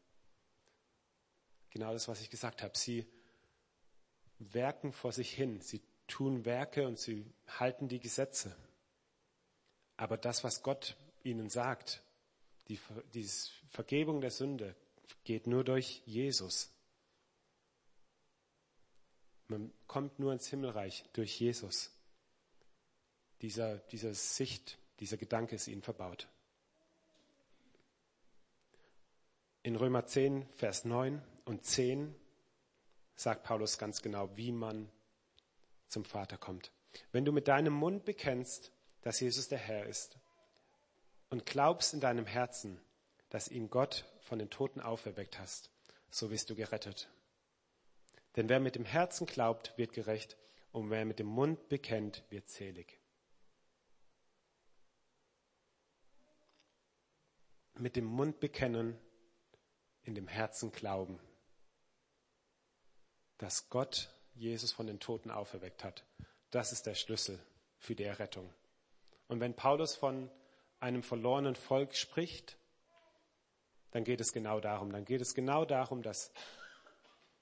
Genau 1.69 1.93
das, 1.93 2.08
was 2.08 2.22
ich 2.22 2.29
gesagt 2.29 2.63
habe. 2.63 2.77
Sie 2.77 3.05
werken 4.39 4.91
vor 4.91 5.12
sich 5.12 5.31
hin, 5.31 5.62
sie 5.62 5.81
tun 6.08 6.46
Werke 6.46 6.88
und 6.88 6.98
sie 6.98 7.31
halten 7.48 7.88
die 7.88 8.00
Gesetze. 8.00 8.55
Aber 9.98 10.17
das, 10.17 10.43
was 10.43 10.63
Gott 10.63 10.96
ihnen 11.24 11.50
sagt, 11.50 12.01
die, 12.67 12.79
die 13.13 13.29
Vergebung 13.69 14.22
der 14.22 14.31
Sünde, 14.31 14.75
geht 15.24 15.48
nur 15.48 15.63
durch 15.63 16.01
Jesus. 16.06 16.72
Man 19.48 19.72
kommt 19.88 20.20
nur 20.20 20.32
ins 20.32 20.48
Himmelreich 20.48 21.06
durch 21.13 21.39
Jesus. 21.39 21.92
Dieser, 23.42 23.78
dieser 23.78 24.13
Sicht, 24.13 24.78
dieser 25.00 25.18
Gedanke 25.18 25.56
ist 25.56 25.68
ihnen 25.68 25.82
verbaut. 25.82 26.28
In 29.63 29.75
Römer 29.75 30.06
10, 30.06 30.48
Vers 30.56 30.86
9 30.86 31.22
und 31.46 31.66
10 31.66 32.16
sagt 33.16 33.44
Paulus 33.44 33.78
ganz 33.78 34.01
genau, 34.01 34.36
wie 34.38 34.51
man 34.51 34.89
zum 35.88 36.06
Vater 36.06 36.38
kommt. 36.38 36.72
Wenn 37.12 37.25
du 37.25 37.32
mit 37.32 37.48
deinem 37.48 37.74
Mund 37.74 38.06
bekennst, 38.06 38.72
dass 39.01 39.20
Jesus 39.20 39.48
der 39.48 39.58
Herr 39.58 39.86
ist 39.86 40.18
und 41.30 41.46
glaubst 41.46 41.94
in 41.94 42.00
deinem 42.00 42.25
Herzen, 42.25 42.80
dass 43.30 43.50
ihn 43.50 43.70
Gott 43.70 44.06
von 44.29 44.39
den 44.39 44.51
Toten 44.51 44.79
auferweckt 44.79 45.39
hast, 45.39 45.71
so 46.12 46.29
wirst 46.29 46.50
du 46.50 46.55
gerettet. 46.55 47.09
Denn 48.36 48.48
wer 48.48 48.59
mit 48.59 48.75
dem 48.75 48.86
Herzen 48.86 49.25
glaubt, 49.25 49.74
wird 49.75 49.91
gerecht, 49.91 50.38
und 50.71 50.91
wer 50.91 51.03
mit 51.03 51.17
dem 51.17 51.25
Mund 51.25 51.67
bekennt, 51.67 52.24
wird 52.29 52.48
selig. 52.48 53.00
Mit 57.74 57.95
dem 57.95 58.05
Mund 58.05 58.39
bekennen, 58.39 59.00
in 60.03 60.13
dem 60.13 60.27
Herzen 60.27 60.71
glauben, 60.71 61.19
dass 63.39 63.69
Gott 63.69 64.13
Jesus 64.36 64.71
von 64.71 64.86
den 64.86 65.00
Toten 65.00 65.31
auferweckt 65.31 65.83
hat. 65.83 66.05
Das 66.51 66.71
ist 66.71 66.86
der 66.86 66.95
Schlüssel 66.95 67.39
für 67.77 67.95
die 67.95 68.03
Errettung. 68.03 68.53
Und 69.27 69.39
wenn 69.39 69.55
Paulus 69.55 69.95
von 69.95 70.29
einem 70.79 71.01
verlorenen 71.01 71.55
Volk 71.55 71.95
spricht, 71.95 72.57
dann 73.91 74.03
geht 74.03 74.22
es 74.22 74.34
genau 74.34 74.60
darum. 74.60 74.91
Dann 74.91 75.05
geht 75.05 75.22
es 75.22 75.34
genau 75.34 75.65
darum, 75.65 76.01
dass, 76.01 76.31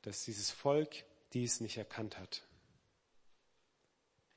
dass 0.01 0.23
dieses 0.23 0.51
Volk 0.51 1.03
dies 1.33 1.59
nicht 1.59 1.77
erkannt 1.77 2.17
hat. 2.17 2.47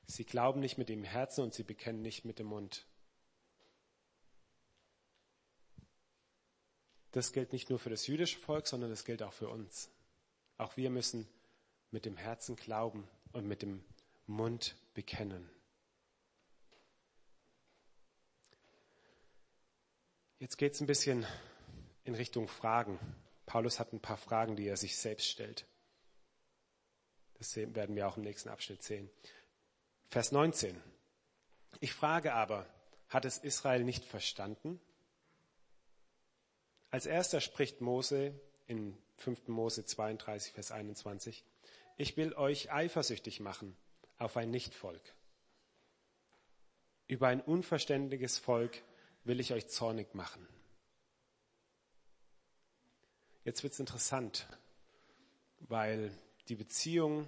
Sie 0.06 0.24
glauben 0.24 0.60
nicht 0.60 0.76
mit 0.76 0.88
dem 0.88 1.04
Herzen 1.04 1.42
und 1.42 1.54
sie 1.54 1.62
bekennen 1.62 2.02
nicht 2.02 2.24
mit 2.24 2.38
dem 2.38 2.46
Mund. 2.46 2.86
Das 7.12 7.32
gilt 7.32 7.52
nicht 7.52 7.70
nur 7.70 7.78
für 7.78 7.90
das 7.90 8.06
jüdische 8.06 8.38
Volk, 8.38 8.66
sondern 8.66 8.90
das 8.90 9.04
gilt 9.04 9.22
auch 9.22 9.32
für 9.32 9.48
uns. 9.48 9.88
Auch 10.58 10.76
wir 10.76 10.90
müssen 10.90 11.28
mit 11.90 12.04
dem 12.04 12.16
Herzen 12.16 12.56
glauben 12.56 13.08
und 13.32 13.46
mit 13.46 13.62
dem 13.62 13.84
Mund 14.26 14.76
bekennen. 14.94 15.48
Jetzt 20.38 20.56
geht 20.56 20.72
es 20.72 20.80
ein 20.80 20.86
bisschen 20.86 21.26
in 22.10 22.16
Richtung 22.16 22.48
Fragen. 22.48 22.98
Paulus 23.46 23.78
hat 23.78 23.92
ein 23.92 24.00
paar 24.00 24.16
Fragen, 24.16 24.56
die 24.56 24.66
er 24.66 24.76
sich 24.76 24.96
selbst 24.96 25.28
stellt. 25.28 25.64
Das 27.38 27.54
werden 27.54 27.94
wir 27.94 28.08
auch 28.08 28.16
im 28.16 28.24
nächsten 28.24 28.48
Abschnitt 28.48 28.82
sehen. 28.82 29.08
Vers 30.08 30.32
19. 30.32 30.76
Ich 31.78 31.92
frage 31.92 32.34
aber, 32.34 32.66
hat 33.08 33.24
es 33.24 33.38
Israel 33.38 33.84
nicht 33.84 34.04
verstanden? 34.04 34.80
Als 36.90 37.06
erster 37.06 37.40
spricht 37.40 37.80
Mose 37.80 38.34
in 38.66 38.98
5. 39.18 39.46
Mose 39.46 39.84
32, 39.84 40.52
Vers 40.52 40.72
21. 40.72 41.44
Ich 41.96 42.16
will 42.16 42.34
euch 42.34 42.72
eifersüchtig 42.72 43.38
machen 43.38 43.76
auf 44.18 44.36
ein 44.36 44.50
Nichtvolk. 44.50 45.02
Über 47.06 47.28
ein 47.28 47.40
unverständiges 47.40 48.38
Volk 48.38 48.82
will 49.22 49.38
ich 49.38 49.52
euch 49.52 49.68
zornig 49.68 50.12
machen. 50.14 50.48
Jetzt 53.42 53.62
wird 53.62 53.72
es 53.72 53.80
interessant, 53.80 54.46
weil 55.60 56.16
die 56.48 56.56
Beziehung 56.56 57.26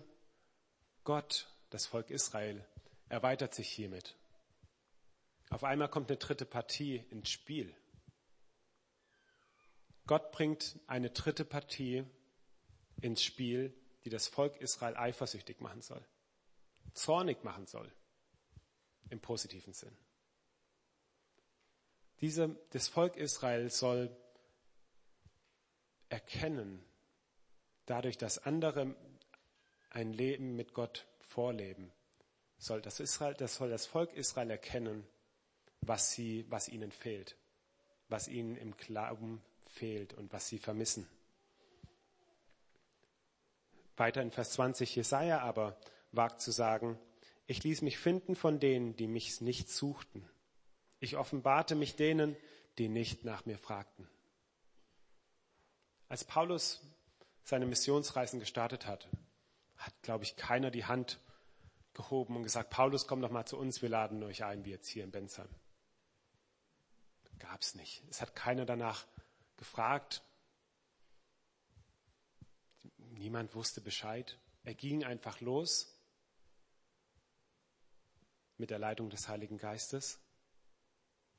Gott, 1.04 1.48
das 1.70 1.86
Volk 1.86 2.10
Israel, 2.10 2.64
erweitert 3.08 3.54
sich 3.54 3.68
hiermit. 3.68 4.14
Auf 5.48 5.64
einmal 5.64 5.88
kommt 5.88 6.10
eine 6.10 6.18
dritte 6.18 6.44
Partie 6.44 6.96
ins 7.10 7.30
Spiel. 7.30 7.74
Gott 10.06 10.32
bringt 10.32 10.78
eine 10.86 11.10
dritte 11.10 11.46
Partie 11.46 12.04
ins 13.00 13.22
Spiel, 13.22 13.74
die 14.04 14.10
das 14.10 14.28
Volk 14.28 14.56
Israel 14.60 14.96
eifersüchtig 14.96 15.60
machen 15.60 15.80
soll, 15.80 16.04
zornig 16.92 17.42
machen 17.42 17.66
soll, 17.66 17.90
im 19.08 19.20
positiven 19.20 19.72
Sinn. 19.72 19.96
Diese, 22.20 22.54
das 22.70 22.88
Volk 22.88 23.16
Israel 23.16 23.70
soll 23.70 24.14
erkennen, 26.12 26.84
dadurch, 27.86 28.18
dass 28.18 28.38
andere 28.38 28.94
ein 29.90 30.12
Leben 30.12 30.54
mit 30.54 30.74
Gott 30.74 31.06
vorleben, 31.20 31.90
soll 32.58 32.82
das, 32.82 33.00
Israel, 33.00 33.34
das 33.34 33.56
soll 33.56 33.70
das 33.70 33.86
Volk 33.86 34.12
Israel 34.12 34.50
erkennen, 34.50 35.06
was, 35.80 36.12
sie, 36.12 36.44
was 36.48 36.68
ihnen 36.68 36.92
fehlt, 36.92 37.36
was 38.08 38.28
ihnen 38.28 38.56
im 38.56 38.76
Glauben 38.76 39.42
fehlt 39.66 40.12
und 40.12 40.32
was 40.32 40.48
sie 40.48 40.58
vermissen. 40.58 41.08
Weiter 43.96 44.22
in 44.22 44.30
Vers 44.30 44.52
20, 44.52 44.94
Jesaja 44.94 45.40
aber 45.40 45.78
wagt 46.12 46.40
zu 46.40 46.50
sagen, 46.50 46.98
ich 47.46 47.64
ließ 47.64 47.82
mich 47.82 47.98
finden 47.98 48.36
von 48.36 48.60
denen, 48.60 48.96
die 48.96 49.06
mich 49.06 49.40
nicht 49.40 49.68
suchten. 49.70 50.28
Ich 51.00 51.16
offenbarte 51.16 51.74
mich 51.74 51.96
denen, 51.96 52.36
die 52.78 52.88
nicht 52.88 53.24
nach 53.24 53.44
mir 53.44 53.58
fragten. 53.58 54.08
Als 56.12 56.24
Paulus 56.24 56.82
seine 57.42 57.64
Missionsreisen 57.64 58.38
gestartet 58.38 58.86
hat, 58.86 59.08
hat, 59.78 59.94
glaube 60.02 60.24
ich, 60.24 60.36
keiner 60.36 60.70
die 60.70 60.84
Hand 60.84 61.18
gehoben 61.94 62.36
und 62.36 62.42
gesagt, 62.42 62.68
Paulus, 62.68 63.06
komm 63.06 63.22
doch 63.22 63.30
mal 63.30 63.46
zu 63.46 63.56
uns, 63.56 63.80
wir 63.80 63.88
laden 63.88 64.22
euch 64.22 64.44
ein, 64.44 64.66
wie 64.66 64.72
jetzt 64.72 64.88
hier 64.88 65.04
in 65.04 65.10
Bensheim. 65.10 65.48
Gab 67.38 67.62
es 67.62 67.74
nicht. 67.76 68.04
Es 68.10 68.20
hat 68.20 68.36
keiner 68.36 68.66
danach 68.66 69.06
gefragt. 69.56 70.22
Niemand 72.98 73.54
wusste 73.54 73.80
Bescheid. 73.80 74.38
Er 74.64 74.74
ging 74.74 75.04
einfach 75.04 75.40
los 75.40 75.98
mit 78.58 78.68
der 78.68 78.78
Leitung 78.78 79.08
des 79.08 79.28
Heiligen 79.28 79.56
Geistes 79.56 80.20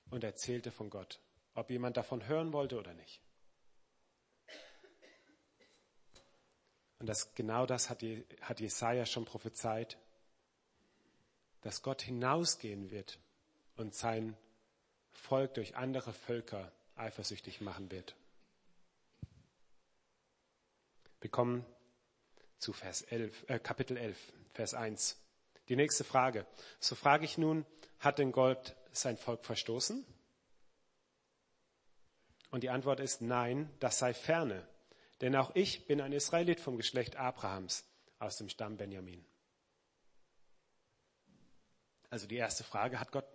und 0.10 0.24
erzählte 0.24 0.72
von 0.72 0.90
Gott, 0.90 1.20
ob 1.54 1.70
jemand 1.70 1.96
davon 1.96 2.26
hören 2.26 2.54
wollte 2.54 2.80
oder 2.80 2.96
nicht. 2.96 3.22
Und 7.04 7.08
das, 7.08 7.36
genau 7.36 7.66
das 7.66 7.90
hat, 7.90 8.02
hat 8.40 8.62
Jesaja 8.62 9.06
schon 9.06 9.26
prophezeit, 9.26 9.98
dass 11.60 11.82
Gott 11.82 12.02
hinausgehen 12.02 12.92
wird 12.92 13.20
und 13.76 13.94
sein 13.94 14.38
Volk 15.12 15.54
durch 15.56 15.76
andere 15.76 16.14
Völker 16.14 16.72
eifersüchtig 16.96 17.60
machen 17.60 17.92
wird. 17.92 18.16
Wir 21.20 21.30
kommen 21.30 21.66
zu 22.58 22.72
Vers 22.72 23.02
11, 23.02 23.50
äh, 23.50 23.60
Kapitel 23.60 23.98
11, 23.98 24.18
Vers 24.54 24.74
1. 24.74 25.18
Die 25.68 25.76
nächste 25.76 26.06
Frage. 26.06 26.46
So 26.80 26.96
frage 26.96 27.26
ich 27.26 27.38
nun, 27.38 27.66
hat 28.00 28.18
denn 28.18 28.32
Gott 28.32 28.78
sein 28.94 29.18
Volk 29.18 29.44
verstoßen? 29.44 30.06
Und 32.50 32.64
die 32.64 32.70
Antwort 32.70 33.02
ist 33.02 33.22
nein, 33.22 33.70
das 33.82 34.00
sei 34.00 34.14
ferne. 34.14 34.66
Denn 35.24 35.38
auch 35.38 35.56
ich 35.56 35.88
bin 35.88 36.02
ein 36.02 36.12
Israelit 36.12 36.60
vom 36.60 36.76
Geschlecht 36.76 37.16
Abrahams 37.16 37.86
aus 38.20 38.36
dem 38.36 38.50
Stamm 38.50 38.76
Benjamin. 38.76 39.24
Also 42.10 42.28
die 42.28 42.36
erste 42.36 42.66
Frage, 42.66 43.00
hat 43.00 43.14
Gott 43.14 43.26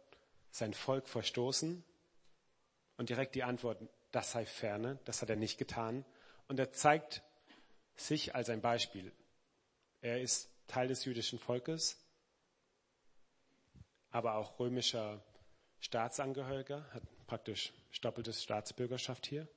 sein 0.50 0.74
Volk 0.74 1.08
verstoßen? 1.08 1.82
Und 2.98 3.08
direkt 3.08 3.34
die 3.36 3.42
Antwort, 3.42 3.80
das 4.10 4.32
sei 4.32 4.44
ferne, 4.44 4.98
das 5.06 5.22
hat 5.22 5.30
er 5.30 5.36
nicht 5.36 5.56
getan. 5.56 6.04
Und 6.46 6.58
er 6.60 6.72
zeigt 6.72 7.22
sich 7.96 8.34
als 8.34 8.50
ein 8.50 8.60
Beispiel. 8.60 9.10
Er 10.02 10.20
ist 10.20 10.50
Teil 10.66 10.88
des 10.88 11.06
jüdischen 11.06 11.38
Volkes, 11.38 11.96
aber 14.10 14.34
auch 14.34 14.60
römischer 14.60 15.24
Staatsangehöriger, 15.80 16.84
hat 16.92 17.02
praktisch 17.26 17.72
doppelte 18.02 18.34
Staatsbürgerschaft 18.34 19.24
hier 19.24 19.48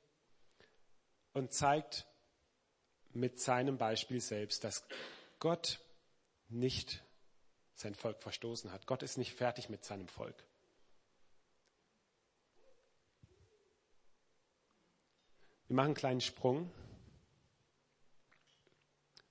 und 1.34 1.52
zeigt 1.52 2.08
mit 3.14 3.40
seinem 3.40 3.78
Beispiel 3.78 4.22
selbst, 4.22 4.64
dass 4.64 4.84
Gott 5.40 5.80
nicht 6.50 7.04
sein 7.76 7.96
Volk 7.96 8.22
verstoßen 8.22 8.72
hat. 8.72 8.86
Gott 8.86 9.04
ist 9.04 9.18
nicht 9.18 9.34
fertig 9.34 9.70
mit 9.70 9.84
seinem 9.84 10.08
Volk. 10.08 10.36
Wir 15.68 15.76
machen 15.76 15.86
einen 15.86 15.96
kleinen 15.96 16.22
Sprung 16.22 16.70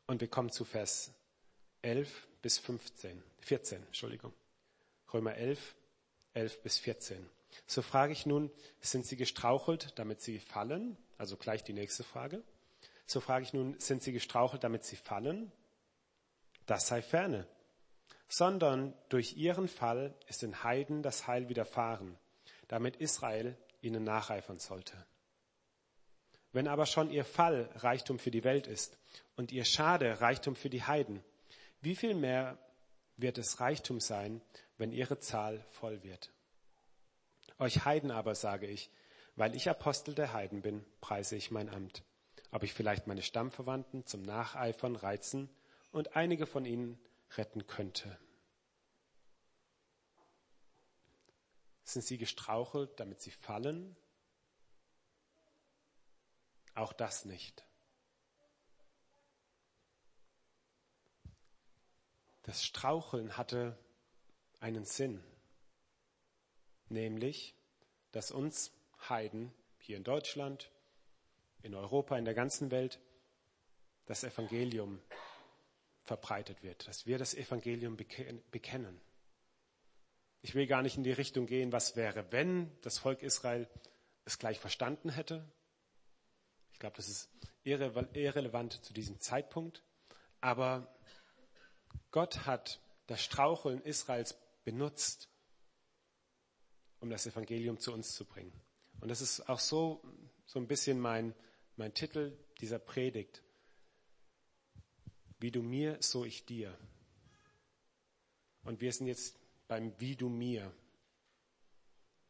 und 0.07 0.21
wir 0.21 0.29
kommen 0.29 0.51
zu 0.51 0.65
Vers 0.65 1.13
11 1.83 2.29
bis 2.43 2.59
15, 2.59 3.23
14, 3.41 3.83
Entschuldigung. 3.87 4.33
Römer 5.13 5.35
11, 5.35 5.75
11 6.35 6.63
bis 6.63 6.79
14. 6.79 7.29
So 7.67 7.83
frage 7.83 8.13
ich 8.13 8.27
nun, 8.27 8.51
sind 8.81 9.07
sie 9.07 9.17
gestrauchelt, 9.17 9.93
damit 9.99 10.21
sie 10.21 10.39
fallen? 10.39 10.97
Also 11.19 11.37
gleich 11.37 11.63
die 11.63 11.73
nächste 11.73 12.05
Frage. 12.05 12.43
So 13.11 13.19
frage 13.19 13.45
ich 13.45 13.53
nun, 13.53 13.75
sind 13.81 14.05
sie 14.05 14.13
gestrauchelt, 14.13 14.63
damit 14.63 14.85
sie 14.85 14.95
fallen? 14.95 15.51
Das 16.67 16.87
sei 16.87 17.03
ferne. 17.03 17.45
Sondern 18.29 18.95
durch 19.09 19.37
ihren 19.37 19.67
Fall 19.67 20.15
ist 20.29 20.43
den 20.43 20.63
Heiden 20.63 21.03
das 21.03 21.27
Heil 21.27 21.49
widerfahren, 21.49 22.17
damit 22.69 22.99
Israel 22.99 23.59
ihnen 23.81 24.05
nacheifern 24.05 24.61
sollte. 24.61 24.97
Wenn 26.53 26.69
aber 26.69 26.87
schon 26.87 27.11
ihr 27.11 27.25
Fall 27.25 27.69
Reichtum 27.75 28.21
für 28.21 28.31
die 28.31 28.45
Welt 28.45 28.69
ist 28.69 28.97
und 29.35 29.51
ihr 29.51 29.65
Schade 29.65 30.21
Reichtum 30.21 30.55
für 30.55 30.71
die 30.71 30.85
Heiden, 30.85 31.21
wie 31.81 31.97
viel 31.97 32.15
mehr 32.15 32.59
wird 33.17 33.39
es 33.39 33.59
Reichtum 33.59 33.99
sein, 33.99 34.41
wenn 34.79 34.93
ihre 34.93 35.19
Zahl 35.19 35.65
voll 35.71 36.05
wird? 36.05 36.31
Euch 37.59 37.85
Heiden 37.85 38.13
aber 38.13 38.37
sage 38.37 38.69
ich, 38.69 38.89
weil 39.35 39.57
ich 39.57 39.69
Apostel 39.69 40.15
der 40.15 40.33
Heiden 40.33 40.63
bin, 40.63 40.85
preise 41.01 41.35
ich 41.35 41.51
mein 41.51 41.69
Amt. 41.69 42.05
Ob 42.51 42.63
ich 42.63 42.73
vielleicht 42.73 43.07
meine 43.07 43.23
Stammverwandten 43.23 44.07
zum 44.07 44.23
Nacheifern 44.23 44.97
reizen 44.97 45.49
und 45.93 46.17
einige 46.17 46.47
von 46.47 46.65
ihnen 46.65 46.99
retten 47.37 47.67
könnte. 47.67 48.19
Sind 51.85 52.05
sie 52.05 52.19
gestrauchelt, 52.19 52.99
damit 52.99 53.21
sie 53.21 53.31
fallen? 53.31 53.97
Auch 56.75 56.93
das 56.93 57.25
nicht. 57.25 57.65
Das 62.43 62.65
Straucheln 62.65 63.37
hatte 63.37 63.79
einen 64.61 64.85
Sinn, 64.85 65.23
nämlich, 66.89 67.55
dass 68.13 68.31
uns 68.31 68.73
Heiden 69.09 69.53
hier 69.79 69.97
in 69.97 70.05
Deutschland, 70.05 70.71
in 71.63 71.75
Europa, 71.75 72.17
in 72.17 72.25
der 72.25 72.35
ganzen 72.35 72.71
Welt 72.71 73.01
das 74.07 74.25
Evangelium 74.25 75.01
verbreitet 76.03 76.63
wird, 76.63 76.89
dass 76.89 77.07
wir 77.07 77.19
das 77.19 77.35
Evangelium 77.35 77.97
bekennen. 77.97 79.01
Ich 80.43 80.55
will 80.55 80.67
gar 80.67 80.83
nicht 80.83 80.97
in 80.97 81.05
die 81.05 81.13
Richtung 81.13 81.47
gehen, 81.47 81.73
was 81.73 81.97
wäre, 81.97 82.33
wenn 82.33 82.71
das 82.81 82.99
Volk 82.99 83.23
Israel 83.23 83.69
es 84.25 84.39
gleich 84.39 84.59
verstanden 84.59 85.11
hätte. 85.11 85.45
Ich 86.73 86.79
glaube, 86.79 86.97
das 86.97 87.09
ist 87.09 87.31
irrelevant 87.63 88.85
zu 88.85 88.93
diesem 88.93 89.21
Zeitpunkt. 89.21 89.85
Aber 90.41 90.95
Gott 92.11 92.47
hat 92.47 92.81
das 93.07 93.23
Straucheln 93.23 93.83
Israels 93.83 94.39
benutzt, 94.65 95.29
um 97.01 97.11
das 97.11 97.27
Evangelium 97.27 97.79
zu 97.79 97.93
uns 97.93 98.15
zu 98.15 98.25
bringen. 98.25 98.53
Und 99.01 99.09
das 99.09 99.21
ist 99.21 99.49
auch 99.49 99.59
so, 99.59 100.03
so 100.47 100.59
ein 100.59 100.67
bisschen 100.67 100.99
mein, 100.99 101.35
mein 101.81 101.95
Titel 101.95 102.37
dieser 102.61 102.79
Predigt. 102.79 103.43
Wie 105.39 105.51
du 105.51 105.63
mir, 105.63 105.97
so 106.03 106.27
ich 106.27 106.45
dir. 106.45 106.77
Und 108.65 108.83
wir 108.83 108.93
sind 108.93 109.07
jetzt 109.07 109.39
beim 109.67 109.99
Wie 109.99 110.15
du 110.15 110.29
mir. 110.29 110.71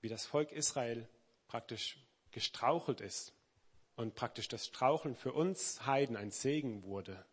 Wie 0.03 0.09
das 0.09 0.25
Volk 0.25 0.53
Israel 0.53 1.09
praktisch 1.49 1.99
gestrauchelt 2.31 3.01
ist 3.01 3.33
und 3.97 4.15
praktisch 4.15 4.47
das 4.47 4.67
Straucheln 4.67 5.17
für 5.17 5.33
uns 5.33 5.85
Heiden 5.85 6.17
ein 6.17 6.31
Segen 6.31 6.85
wurde. 6.85 7.27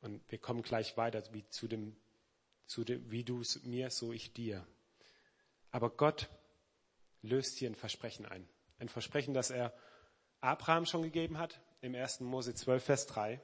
Und 0.00 0.20
wir 0.32 0.38
kommen 0.38 0.62
gleich 0.62 0.96
weiter 0.96 1.22
wie 1.32 1.48
zu 1.48 1.68
dem, 1.68 1.94
zu 2.66 2.82
dem 2.82 3.08
wie 3.12 3.22
du 3.22 3.44
mir, 3.62 3.90
so 3.90 4.12
ich 4.12 4.32
dir. 4.32 4.66
Aber 5.70 5.90
Gott 5.90 6.28
löst 7.22 7.58
hier 7.58 7.70
ein 7.70 7.76
Versprechen 7.76 8.26
ein. 8.26 8.48
Ein 8.82 8.88
Versprechen, 8.88 9.32
das 9.32 9.50
er 9.50 9.72
Abraham 10.40 10.86
schon 10.86 11.02
gegeben 11.02 11.38
hat, 11.38 11.60
im 11.82 11.94
1. 11.94 12.18
Mose 12.18 12.52
12, 12.52 12.84
Vers 12.84 13.06
3. 13.06 13.40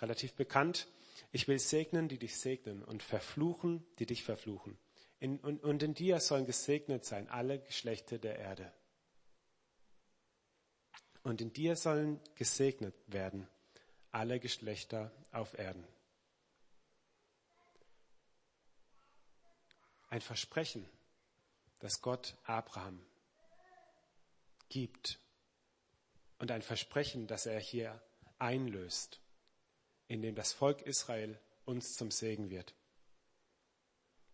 Relativ 0.00 0.34
bekannt. 0.34 0.86
Ich 1.32 1.48
will 1.48 1.58
segnen, 1.58 2.06
die 2.06 2.16
dich 2.16 2.38
segnen 2.38 2.84
und 2.84 3.02
verfluchen, 3.02 3.84
die 3.98 4.06
dich 4.06 4.22
verfluchen. 4.22 4.78
In, 5.18 5.40
und, 5.40 5.64
und 5.64 5.82
in 5.82 5.94
dir 5.94 6.20
sollen 6.20 6.46
gesegnet 6.46 7.04
sein 7.04 7.28
alle 7.30 7.58
Geschlechter 7.58 8.18
der 8.18 8.38
Erde. 8.38 8.72
Und 11.24 11.40
in 11.40 11.52
dir 11.52 11.74
sollen 11.74 12.20
gesegnet 12.36 12.94
werden 13.08 13.48
alle 14.12 14.38
Geschlechter 14.38 15.10
auf 15.32 15.58
Erden. 15.58 15.84
Ein 20.10 20.20
Versprechen, 20.20 20.88
das 21.80 22.00
Gott 22.02 22.36
Abraham 22.44 23.04
gibt 24.70 25.20
und 26.38 26.50
ein 26.50 26.62
Versprechen, 26.62 27.26
das 27.26 27.44
er 27.44 27.60
hier 27.60 28.00
einlöst, 28.38 29.20
in 30.08 30.22
dem 30.22 30.34
das 30.34 30.54
Volk 30.54 30.80
Israel 30.82 31.38
uns 31.66 31.96
zum 31.96 32.10
Segen 32.10 32.48
wird. 32.48 32.74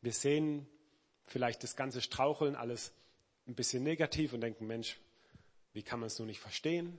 Wir 0.01 0.13
sehen 0.13 0.69
vielleicht 1.25 1.65
das 1.65 1.75
ganze 1.75 2.01
Straucheln 2.01 2.55
alles 2.55 2.93
ein 3.49 3.57
bisschen 3.57 3.83
negativ 3.83 4.33
und 4.33 4.41
denken, 4.41 4.67
Mensch, 4.67 5.01
wie 5.73 5.83
kann 5.83 6.01
man 6.01 6.07
es 6.07 6.19
nur 6.19 6.27
nicht 6.27 6.41
verstehen? 6.41 6.99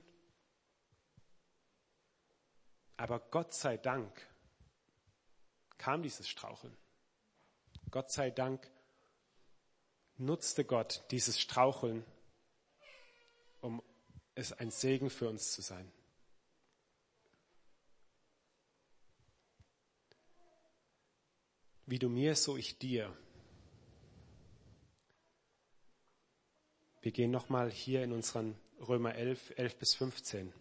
Aber 2.96 3.20
Gott 3.20 3.54
sei 3.54 3.76
Dank 3.76 4.26
kam 5.78 6.02
dieses 6.02 6.28
Straucheln. 6.28 6.76
Gott 7.90 8.10
sei 8.10 8.30
Dank 8.30 8.70
nutzte 10.16 10.64
Gott 10.64 11.04
dieses 11.10 11.40
Straucheln, 11.40 12.04
um 13.60 13.82
es 14.34 14.52
ein 14.52 14.70
Segen 14.70 15.10
für 15.10 15.28
uns 15.28 15.52
zu 15.52 15.62
sein. 15.62 15.90
Wie 21.86 21.98
du 21.98 22.08
mir, 22.08 22.36
so 22.36 22.56
ich 22.56 22.78
dir. 22.78 23.16
Wir 27.00 27.12
gehen 27.12 27.30
nochmal 27.30 27.70
hier 27.70 28.04
in 28.04 28.12
unseren 28.12 28.58
Römer 28.80 29.14
11, 29.14 29.54
11 29.56 29.76
bis 29.76 29.94
15 29.94 30.52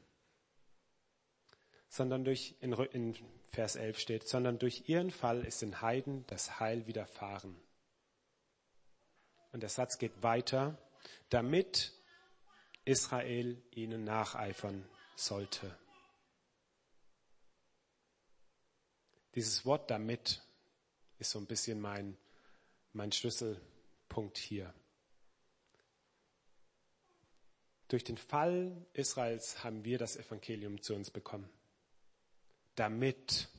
sondern 1.89 2.23
durch, 2.23 2.55
in, 2.59 2.73
in 2.73 3.15
Vers 3.49 3.75
11 3.75 3.99
steht, 3.99 4.27
sondern 4.27 4.59
durch 4.59 4.87
ihren 4.87 5.11
Fall 5.11 5.43
ist 5.45 5.61
den 5.61 5.81
Heiden 5.81 6.25
das 6.27 6.59
Heil 6.59 6.87
widerfahren. 6.87 7.55
Und 9.51 9.61
der 9.61 9.69
Satz 9.69 9.97
geht 9.97 10.21
weiter, 10.21 10.77
damit 11.29 11.93
Israel 12.87 13.61
ihnen 13.71 14.03
nacheifern 14.03 14.87
sollte. 15.15 15.77
Dieses 19.35 19.65
Wort 19.65 19.91
damit 19.91 20.41
ist 21.19 21.31
so 21.31 21.39
ein 21.39 21.45
bisschen 21.45 21.79
mein, 21.79 22.17
mein 22.93 23.11
Schlüsselpunkt 23.11 24.37
hier. 24.37 24.73
Durch 27.87 28.03
den 28.03 28.17
Fall 28.17 28.85
Israels 28.93 29.63
haben 29.63 29.85
wir 29.85 29.97
das 29.97 30.17
Evangelium 30.17 30.81
zu 30.81 30.95
uns 30.95 31.11
bekommen 31.11 31.49
damit 32.77 33.49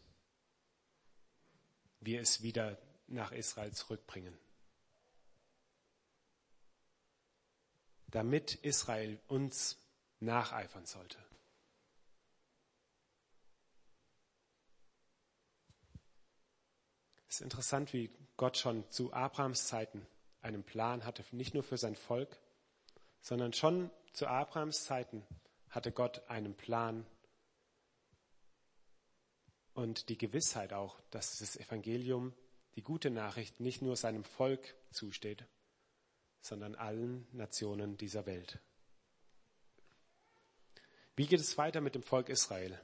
wir 2.01 2.21
es 2.21 2.43
wieder 2.43 2.79
nach 3.09 3.33
Israel 3.33 3.73
zurückbringen. 3.73 4.37
Damit 8.11 8.55
Israel 8.55 9.21
uns 9.29 9.77
nacheifern 10.21 10.87
sollte. 10.87 11.19
Es 17.29 17.37
ist 17.37 17.41
interessant, 17.43 17.93
wie 17.93 18.11
Gott 18.37 18.57
schon 18.57 18.91
zu 18.91 19.13
Abrahams 19.13 19.67
Zeiten 19.67 20.07
einen 20.41 20.65
Plan 20.65 21.05
hatte, 21.05 21.25
nicht 21.33 21.53
nur 21.55 21.63
für 21.63 21.77
sein 21.77 21.95
Volk, 21.95 22.39
sondern 23.21 23.53
schon 23.53 23.91
zu 24.13 24.27
Abrahams 24.27 24.85
Zeiten 24.85 25.27
hatte 25.69 25.93
Gott 25.93 26.23
einen 26.29 26.55
Plan 26.55 27.07
und 29.75 30.09
die 30.09 30.19
Gewissheit 30.19 30.73
auch, 30.73 30.99
dass 31.11 31.39
das 31.39 31.57
Evangelium, 31.57 32.35
die 32.75 32.83
gute 32.83 33.11
Nachricht, 33.11 33.61
nicht 33.61 33.83
nur 33.83 33.97
seinem 33.97 34.25
Volk 34.25 34.75
zusteht, 34.91 35.45
sondern 36.41 36.75
allen 36.75 37.27
Nationen 37.33 37.97
dieser 37.97 38.27
Welt. 38.27 38.59
Wie 41.17 41.27
geht 41.27 41.41
es 41.41 41.59
weiter 41.59 41.81
mit 41.81 41.95
dem 41.95 42.03
Volk 42.03 42.29
Israel? 42.29 42.79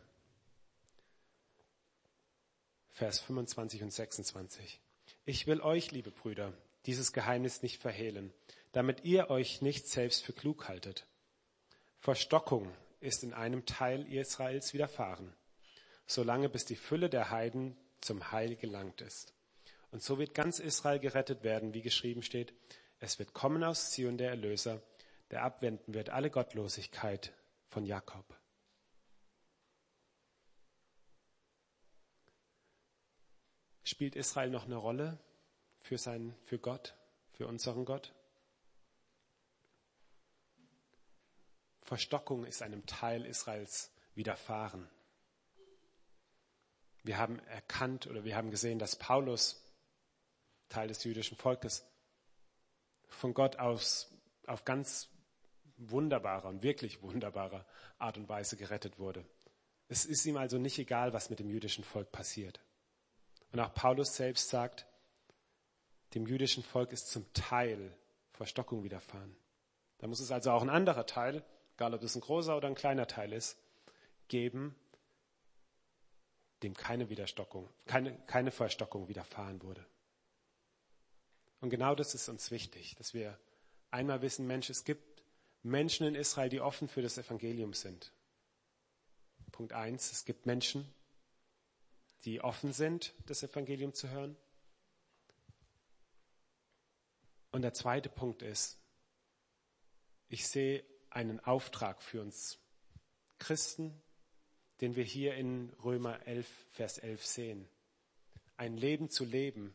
Vers 2.91 3.21
25 3.21 3.83
und 3.83 3.93
26. 3.93 4.81
Ich 5.25 5.47
will 5.47 5.61
euch, 5.61 5.91
liebe 5.91 6.11
Brüder, 6.11 6.53
dieses 6.87 7.13
Geheimnis 7.13 7.63
nicht 7.63 7.81
verhehlen, 7.81 8.33
damit 8.73 9.05
ihr 9.05 9.31
euch 9.31 9.63
nicht 9.63 9.89
selbst 9.89 10.25
für 10.25 10.33
klug 10.33 10.69
haltet. 10.69 11.07
Verstockung 12.01 12.71
ist 13.01 13.23
in 13.23 13.33
einem 13.33 13.67
Teil 13.67 14.13
Israels 14.13 14.75
widerfahren, 14.75 15.33
solange 16.07 16.49
bis 16.49 16.65
die 16.65 16.77
Fülle 16.77 17.09
der 17.09 17.31
Heiden 17.31 17.77
zum 18.01 18.33
Heil 18.33 18.57
gelangt 18.57 19.01
ist. 19.01 19.33
Und 19.91 20.03
so 20.03 20.19
wird 20.19 20.35
ganz 20.35 20.59
Israel 20.59 20.99
gerettet 20.99 21.45
werden, 21.45 21.73
wie 21.73 21.83
geschrieben 21.83 22.23
steht, 22.23 22.53
es 23.05 23.19
wird 23.19 23.35
kommen 23.35 23.63
aus 23.63 23.91
Zion 23.91 24.17
der 24.17 24.31
Erlöser, 24.31 24.83
der 25.31 25.43
abwenden 25.43 25.95
wird 25.95 26.09
alle 26.09 26.31
Gottlosigkeit 26.31 27.33
von 27.69 27.85
Jakob. 27.85 28.25
Spielt 33.83 34.17
Israel 34.17 34.49
noch 34.49 34.65
eine 34.65 34.77
Rolle 34.77 35.19
für, 35.83 35.99
sein, 35.99 36.35
für 36.45 36.59
Gott, 36.59 36.97
für 37.33 37.47
unseren 37.47 37.85
Gott? 37.85 38.15
Verstockung 41.83 42.47
ist 42.47 42.63
einem 42.63 42.87
Teil 42.87 43.27
Israels 43.27 43.93
widerfahren. 44.15 44.89
Wir 47.03 47.19
haben 47.19 47.39
erkannt 47.41 48.07
oder 48.07 48.25
wir 48.25 48.35
haben 48.35 48.51
gesehen, 48.51 48.79
dass 48.79 48.97
Paulus, 48.97 49.63
Teil 50.71 50.89
des 50.89 51.05
jüdischen 51.05 51.37
Volkes, 51.37 51.85
von 53.09 53.35
Gott 53.35 53.57
aus 53.57 54.11
auf 54.47 54.65
ganz 54.65 55.09
wunderbare 55.77 56.49
und 56.49 56.63
wirklich 56.63 57.03
wunderbare 57.03 57.65
Art 57.99 58.17
und 58.17 58.29
Weise 58.29 58.57
gerettet 58.57 58.99
wurde. 58.99 59.25
Es 59.89 60.05
ist 60.05 60.25
ihm 60.27 60.37
also 60.37 60.59
nicht 60.59 60.79
egal, 60.79 61.13
was 61.13 61.31
mit 61.31 61.39
dem 61.39 61.51
jüdischen 61.51 61.85
Volk 61.85 62.11
passiert. 62.13 62.61
Und 63.53 63.61
auch 63.61 63.75
Paulus 63.75 64.17
selbst 64.17 64.49
sagt, 64.49 64.87
dem 66.15 66.27
jüdischen 66.27 66.63
Volk 66.63 66.93
ist 66.93 67.11
zum 67.11 67.31
Teil 67.33 67.97
Verstockung 68.33 68.83
widerfahren. 68.85 69.37
Da 69.99 70.07
muss 70.07 70.21
es 70.21 70.31
also 70.31 70.51
auch 70.51 70.63
ein 70.63 70.71
anderer 70.71 71.07
Teil, 71.07 71.45
egal 71.75 71.95
ob 71.95 72.03
es 72.03 72.15
ein 72.15 72.21
großer 72.21 72.57
oder 72.57 72.69
ein 72.69 72.75
kleiner 72.75 73.07
Teil 73.07 73.33
ist, 73.33 73.59
geben, 74.29 74.75
dem 76.63 76.75
keine 76.75 77.07
keine, 77.87 78.19
keine 78.27 78.51
Verstockung 78.51 79.09
widerfahren 79.09 79.63
wurde. 79.63 79.85
Und 81.65 81.71
genau 81.71 81.95
das 81.95 82.15
ist 82.15 82.29
uns 82.29 82.51
wichtig, 82.51 82.95
dass 82.97 83.15
wir 83.15 83.39
einmal 83.91 84.21
wissen, 84.21 84.47
Mensch, 84.47 84.69
es 84.69 84.85
gibt 84.85 85.23
Menschen 85.63 86.07
in 86.07 86.15
Israel, 86.15 86.51
die 86.51 86.61
offen 86.61 86.89
für 86.89 87.01
das 87.01 87.17
Evangelium 87.17 87.73
sind. 87.73 88.13
Punkt 89.51 89.73
eins, 89.73 90.13
es 90.13 90.27
gibt 90.27 90.45
Menschen, 90.45 90.87
die 92.27 92.43
offen 92.43 92.75
sind, 92.75 93.15
das 93.25 93.43
Evangelium 93.43 93.95
zu 93.95 94.11
hören. 94.11 94.37
Und 97.51 97.63
der 97.63 97.73
zweite 97.73 98.11
Punkt 98.11 98.43
ist, 98.43 98.77
ich 100.29 100.47
sehe 100.47 100.85
einen 101.09 101.41
Auftrag 101.41 102.03
für 102.03 102.21
uns 102.21 102.59
Christen, 103.39 104.03
den 104.83 104.97
wir 104.97 105.05
hier 105.05 105.35
in 105.35 105.73
Römer 105.83 106.27
11, 106.27 106.47
Vers 106.73 106.99
11 106.99 107.25
sehen. 107.25 107.69
Ein 108.59 108.77
Leben 108.77 109.09
zu 109.09 109.25
leben, 109.25 109.75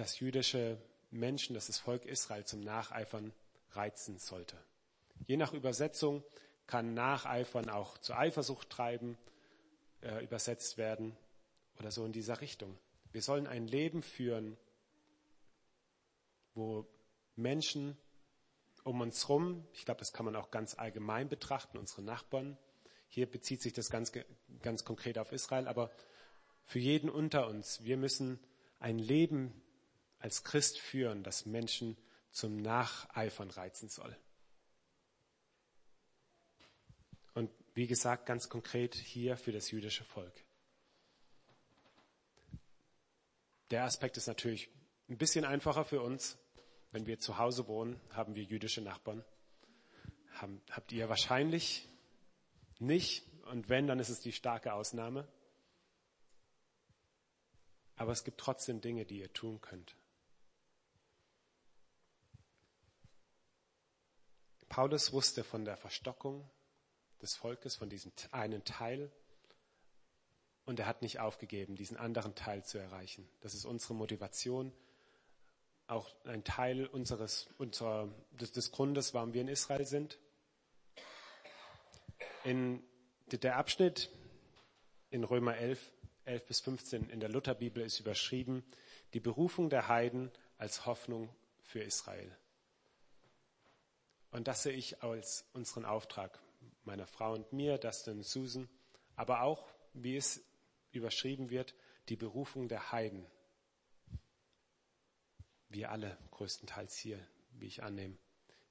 das 0.00 0.18
jüdische 0.18 0.78
Menschen, 1.10 1.52
das 1.52 1.66
das 1.66 1.78
Volk 1.78 2.06
Israel 2.06 2.46
zum 2.46 2.60
Nacheifern 2.60 3.34
reizen 3.72 4.18
sollte. 4.18 4.56
Je 5.26 5.36
nach 5.36 5.52
Übersetzung 5.52 6.24
kann 6.66 6.94
Nacheifern 6.94 7.68
auch 7.68 7.98
zur 7.98 8.18
Eifersucht 8.18 8.70
treiben, 8.70 9.18
äh, 10.00 10.24
übersetzt 10.24 10.78
werden 10.78 11.14
oder 11.78 11.90
so 11.90 12.06
in 12.06 12.12
dieser 12.12 12.40
Richtung. 12.40 12.78
Wir 13.12 13.20
sollen 13.20 13.46
ein 13.46 13.66
Leben 13.66 14.02
führen, 14.02 14.56
wo 16.54 16.86
Menschen 17.36 17.98
um 18.84 19.02
uns 19.02 19.28
herum, 19.28 19.66
ich 19.74 19.84
glaube, 19.84 19.98
das 19.98 20.14
kann 20.14 20.24
man 20.24 20.34
auch 20.34 20.50
ganz 20.50 20.78
allgemein 20.78 21.28
betrachten, 21.28 21.76
unsere 21.76 22.00
Nachbarn, 22.00 22.56
hier 23.08 23.30
bezieht 23.30 23.60
sich 23.60 23.74
das 23.74 23.90
ganz, 23.90 24.12
ganz 24.62 24.86
konkret 24.86 25.18
auf 25.18 25.32
Israel, 25.32 25.68
aber 25.68 25.90
für 26.64 26.78
jeden 26.78 27.10
unter 27.10 27.48
uns, 27.48 27.84
wir 27.84 27.98
müssen 27.98 28.40
ein 28.78 28.98
Leben 28.98 29.60
als 30.20 30.44
Christ 30.44 30.78
führen, 30.78 31.22
das 31.22 31.46
Menschen 31.46 31.96
zum 32.30 32.56
Nacheifern 32.56 33.50
reizen 33.50 33.88
soll. 33.88 34.16
Und 37.34 37.50
wie 37.74 37.86
gesagt, 37.86 38.26
ganz 38.26 38.48
konkret 38.48 38.94
hier 38.94 39.36
für 39.36 39.52
das 39.52 39.70
jüdische 39.70 40.04
Volk. 40.04 40.32
Der 43.70 43.84
Aspekt 43.84 44.16
ist 44.16 44.26
natürlich 44.26 44.68
ein 45.08 45.16
bisschen 45.16 45.44
einfacher 45.44 45.84
für 45.84 46.02
uns. 46.02 46.38
Wenn 46.92 47.06
wir 47.06 47.20
zu 47.20 47.38
Hause 47.38 47.68
wohnen, 47.68 48.00
haben 48.10 48.34
wir 48.34 48.42
jüdische 48.42 48.80
Nachbarn. 48.80 49.24
habt 50.70 50.92
ihr 50.92 51.08
wahrscheinlich 51.08 51.88
nicht. 52.78 53.24
Und 53.46 53.68
wenn, 53.68 53.86
dann 53.86 54.00
ist 54.00 54.08
es 54.08 54.20
die 54.20 54.32
starke 54.32 54.72
Ausnahme. 54.72 55.28
Aber 57.96 58.12
es 58.12 58.24
gibt 58.24 58.38
trotzdem 58.38 58.80
Dinge, 58.80 59.04
die 59.04 59.18
ihr 59.18 59.32
tun 59.32 59.60
könnt. 59.60 59.94
Paulus 64.70 65.12
wusste 65.12 65.42
von 65.42 65.64
der 65.64 65.76
Verstockung 65.76 66.48
des 67.20 67.34
Volkes, 67.34 67.74
von 67.74 67.90
diesem 67.90 68.12
einen 68.30 68.64
Teil. 68.64 69.10
Und 70.64 70.78
er 70.78 70.86
hat 70.86 71.02
nicht 71.02 71.18
aufgegeben, 71.18 71.74
diesen 71.74 71.96
anderen 71.96 72.36
Teil 72.36 72.64
zu 72.64 72.78
erreichen. 72.78 73.28
Das 73.40 73.52
ist 73.54 73.64
unsere 73.64 73.94
Motivation. 73.94 74.72
Auch 75.88 76.08
ein 76.24 76.44
Teil 76.44 76.86
unseres, 76.86 77.48
unserer, 77.58 78.08
des, 78.30 78.52
des 78.52 78.70
Grundes, 78.70 79.12
warum 79.12 79.34
wir 79.34 79.40
in 79.40 79.48
Israel 79.48 79.84
sind. 79.84 80.20
In 82.44 82.80
der 83.26 83.56
Abschnitt 83.56 84.08
in 85.10 85.24
Römer 85.24 85.56
11, 85.56 85.90
11 86.26 86.46
bis 86.46 86.60
15 86.60 87.10
in 87.10 87.18
der 87.18 87.28
Lutherbibel 87.28 87.82
ist 87.82 87.98
überschrieben, 87.98 88.64
die 89.14 89.20
Berufung 89.20 89.68
der 89.68 89.88
Heiden 89.88 90.30
als 90.58 90.86
Hoffnung 90.86 91.28
für 91.64 91.80
Israel. 91.82 92.36
Und 94.40 94.48
das 94.48 94.62
sehe 94.62 94.72
ich 94.72 95.02
als 95.02 95.44
unseren 95.52 95.84
Auftrag 95.84 96.40
meiner 96.84 97.06
Frau 97.06 97.34
und 97.34 97.52
mir, 97.52 97.76
Dustin 97.76 98.22
Susan, 98.22 98.70
aber 99.14 99.42
auch, 99.42 99.68
wie 99.92 100.16
es 100.16 100.42
überschrieben 100.92 101.50
wird, 101.50 101.74
die 102.08 102.16
Berufung 102.16 102.66
der 102.66 102.90
Heiden. 102.90 103.26
Wir 105.68 105.90
alle 105.90 106.16
größtenteils 106.30 106.96
hier, 106.96 107.18
wie 107.50 107.66
ich 107.66 107.82
annehme. 107.82 108.16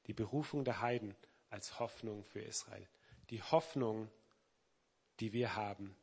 Die 0.08 0.14
Berufung 0.14 0.66
der 0.66 0.82
Heiden 0.82 1.16
als 1.52 1.80
Hoffnung 1.80 2.24
für 2.24 2.42
Israel. 2.42 2.88
Die 3.30 3.44
Hoffnung, 3.44 4.10
die 5.20 5.34
wir 5.34 5.56
haben, 5.56 5.96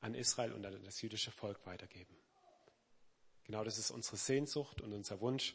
an 0.00 0.14
Israel 0.14 0.54
und 0.54 0.64
an 0.64 0.82
das 0.82 1.02
jüdische 1.02 1.30
Volk 1.30 1.66
weitergeben. 1.66 2.16
Genau 3.44 3.64
das 3.64 3.76
ist 3.76 3.90
unsere 3.90 4.16
Sehnsucht 4.16 4.80
und 4.80 4.94
unser 4.94 5.20
Wunsch 5.20 5.54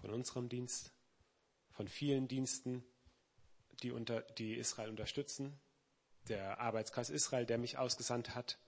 von 0.00 0.12
unserem 0.12 0.48
Dienst 0.48 0.92
von 1.76 1.88
vielen 1.88 2.26
Diensten, 2.26 2.82
die, 3.82 3.90
unter, 3.90 4.22
die 4.22 4.54
Israel 4.54 4.88
unterstützen. 4.88 5.60
Der 6.28 6.58
Arbeitskreis 6.58 7.10
Israel, 7.10 7.44
der 7.44 7.58
mich 7.58 7.76
ausgesandt 7.76 8.34
hat. 8.34 8.58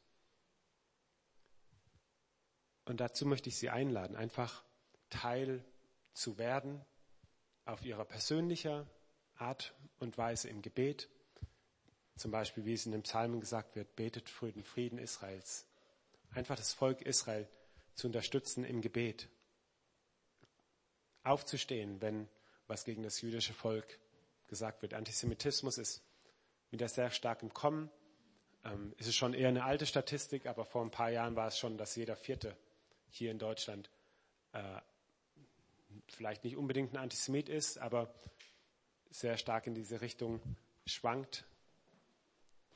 Und 2.85 3.01
dazu 3.01 3.25
möchte 3.25 3.49
ich 3.49 3.57
Sie 3.57 3.71
einladen, 3.71 4.15
einfach 4.15 4.63
Teil 5.09 5.65
zu 6.13 6.37
werden 6.37 6.85
auf 7.65 7.83
Ihrer 7.85 8.05
persönlicher 8.05 8.87
Art 9.37 9.75
und 9.99 10.19
Weise 10.19 10.49
im 10.51 10.61
Gebet. 10.61 11.09
Zum 12.17 12.31
Beispiel, 12.31 12.67
wie 12.67 12.75
es 12.75 12.85
in 12.85 12.93
den 12.93 13.03
Psalmen 13.03 13.41
gesagt 13.41 13.75
wird, 13.75 13.97
betet 13.97 14.29
für 14.29 14.53
den 14.53 14.65
Frieden 14.65 14.99
Israels. 14.99 15.67
Einfach 16.31 16.57
das 16.57 16.75
Volk 16.75 17.01
Israel 17.03 17.49
zu 17.95 18.07
unterstützen 18.07 18.65
im 18.65 18.83
Gebet. 18.83 19.29
Aufzustehen, 21.23 22.01
wenn 22.03 22.29
was 22.69 22.85
gegen 22.85 23.03
das 23.03 23.21
jüdische 23.21 23.53
Volk 23.53 23.99
gesagt 24.47 24.83
wird. 24.83 24.95
Antisemitismus 24.95 25.79
ist 25.79 26.03
wieder 26.71 26.89
sehr 26.89 27.11
stark 27.11 27.43
im 27.43 27.53
Kommen. 27.53 27.91
Ähm, 28.65 28.95
es 28.99 29.07
ist 29.07 29.17
schon 29.17 29.35
eher 29.35 29.49
eine 29.49 29.65
alte 29.65 29.87
Statistik, 29.87 30.47
aber 30.47 30.65
vor 30.65 30.83
ein 30.83 30.91
paar 30.91 31.11
Jahren 31.11 31.37
war 31.37 31.49
es 31.49 31.59
schon, 31.59 31.77
dass 31.77 31.97
jeder 31.97 32.17
Vierte 32.17 32.57
hier 33.11 33.31
in 33.31 33.39
Deutschland 33.39 33.91
äh, 34.53 34.81
vielleicht 36.07 36.45
nicht 36.45 36.57
unbedingt 36.57 36.93
ein 36.93 36.99
Antisemit 36.99 37.49
ist, 37.49 37.79
aber 37.79 38.15
sehr 39.11 39.37
stark 39.39 39.67
in 39.67 39.75
diese 39.75 40.01
Richtung 40.01 40.41
schwankt. 40.87 41.45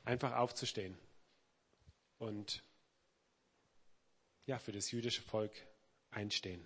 Einfach 0.05 0.33
aufzustehen 0.35 0.97
und 2.19 2.61
ja, 4.45 4.59
für 4.59 4.73
das 4.73 4.91
jüdische 4.91 5.21
Volk 5.21 5.53
einstehen. 6.11 6.65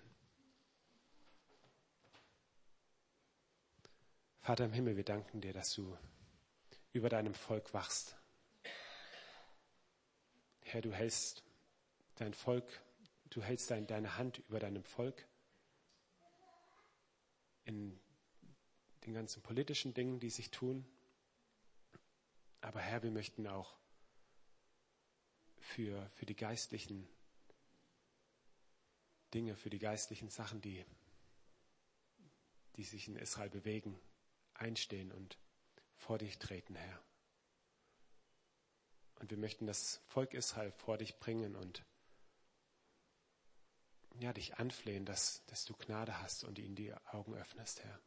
Vater 4.48 4.64
im 4.64 4.72
Himmel, 4.72 4.96
wir 4.96 5.04
danken 5.04 5.42
dir, 5.42 5.52
dass 5.52 5.74
du 5.74 5.94
über 6.94 7.10
deinem 7.10 7.34
Volk 7.34 7.74
wachst. 7.74 8.16
Herr, 10.62 10.80
du 10.80 10.90
hältst 10.90 11.42
dein 12.14 12.32
Volk, 12.32 12.64
du 13.28 13.42
hältst 13.42 13.70
deine 13.70 14.16
Hand 14.16 14.38
über 14.48 14.58
deinem 14.58 14.82
Volk 14.84 15.28
in 17.66 18.00
den 19.04 19.12
ganzen 19.12 19.42
politischen 19.42 19.92
Dingen, 19.92 20.18
die 20.18 20.30
sich 20.30 20.50
tun. 20.50 20.86
Aber 22.62 22.80
Herr, 22.80 23.02
wir 23.02 23.10
möchten 23.10 23.46
auch 23.46 23.76
für, 25.58 26.08
für 26.14 26.24
die 26.24 26.36
geistlichen 26.36 27.06
Dinge, 29.34 29.56
für 29.56 29.68
die 29.68 29.78
geistlichen 29.78 30.30
Sachen, 30.30 30.62
die, 30.62 30.86
die 32.76 32.84
sich 32.84 33.08
in 33.08 33.16
Israel 33.16 33.50
bewegen, 33.50 34.00
einstehen 34.58 35.12
und 35.12 35.38
vor 35.96 36.18
dich 36.18 36.38
treten, 36.38 36.74
Herr. 36.74 37.02
Und 39.16 39.30
wir 39.30 39.38
möchten 39.38 39.66
das 39.66 40.00
Volk 40.06 40.34
Israel 40.34 40.70
vor 40.70 40.98
dich 40.98 41.18
bringen 41.18 41.56
und 41.56 41.84
ja, 44.20 44.32
dich 44.32 44.58
anflehen, 44.58 45.04
dass, 45.04 45.44
dass 45.46 45.64
du 45.64 45.74
Gnade 45.74 46.20
hast 46.20 46.44
und 46.44 46.58
ihnen 46.58 46.74
die 46.74 46.92
Augen 47.06 47.34
öffnest, 47.34 47.82
Herr. 47.84 48.00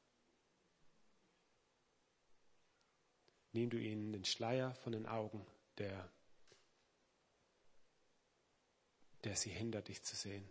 Nimm 3.54 3.70
du 3.70 3.78
ihnen 3.78 4.14
den 4.14 4.26
Schleier 4.26 4.74
von 4.76 4.94
den 4.94 5.06
Augen, 5.06 5.46
der, 5.78 6.10
der 9.24 9.36
sie 9.36 9.52
hindert, 9.52 9.90
dich 9.90 10.04
zu 10.04 10.16
sehen. 10.16 10.50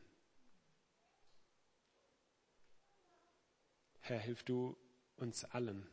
Herr, 4.01 4.19
hilf 4.19 4.43
du 4.43 4.77
uns 5.21 5.45
allen, 5.45 5.87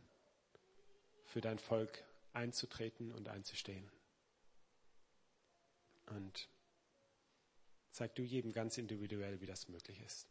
für 1.26 1.42
dein 1.42 1.60
Volk 1.60 2.04
einzutreten 2.34 3.12
und 3.12 3.28
einzustehen. 3.28 3.90
Und 6.08 6.50
zeig 7.92 8.16
du 8.16 8.24
jedem 8.24 8.54
ganz 8.54 8.78
individuell, 8.78 9.42
wie 9.42 9.46
das 9.46 9.68
möglich 9.68 10.00
ist. 10.02 10.28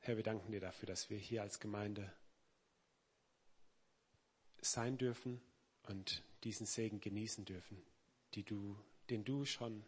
Herr, 0.00 0.16
wir 0.16 0.24
danken 0.24 0.52
dir 0.52 0.60
dafür, 0.60 0.86
dass 0.86 1.10
wir 1.10 1.18
hier 1.18 1.42
als 1.42 1.60
Gemeinde 1.60 2.12
sein 4.60 4.98
dürfen 4.98 5.40
und 5.84 6.22
diesen 6.44 6.66
Segen 6.66 7.00
genießen 7.00 7.44
dürfen, 7.44 7.84
du, 8.34 8.76
den 9.10 9.24
du 9.24 9.44
schon 9.44 9.84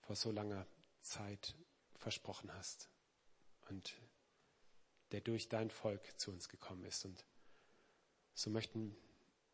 vor 0.00 0.16
so 0.16 0.30
langer 0.30 0.66
Zeit 1.00 1.54
versprochen 1.94 2.52
hast 2.52 2.88
und 3.68 3.94
der 5.12 5.20
durch 5.20 5.48
dein 5.48 5.70
Volk 5.70 6.18
zu 6.18 6.30
uns 6.30 6.48
gekommen 6.48 6.84
ist. 6.84 7.04
Und 7.04 7.24
so 8.34 8.50
möchten 8.50 8.96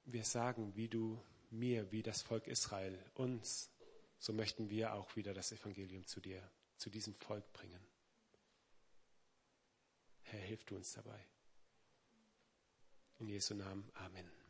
wir 0.04 0.24
sagen, 0.24 0.74
wie 0.76 0.88
du 0.88 1.22
mir, 1.50 1.90
wie 1.92 2.02
das 2.02 2.22
Volk 2.22 2.46
Israel 2.46 2.98
uns, 3.14 3.70
so 4.18 4.32
möchten 4.32 4.70
wir 4.70 4.94
auch 4.94 5.16
wieder 5.16 5.34
das 5.34 5.52
Evangelium 5.52 6.06
zu 6.06 6.20
dir, 6.20 6.42
zu 6.76 6.90
diesem 6.90 7.14
Volk 7.14 7.52
bringen. 7.52 7.80
Herr, 10.22 10.40
hilf 10.40 10.64
du 10.64 10.76
uns 10.76 10.92
dabei. 10.92 11.20
In 13.18 13.28
Jesu 13.28 13.54
Namen. 13.54 13.90
Amen. 13.94 14.41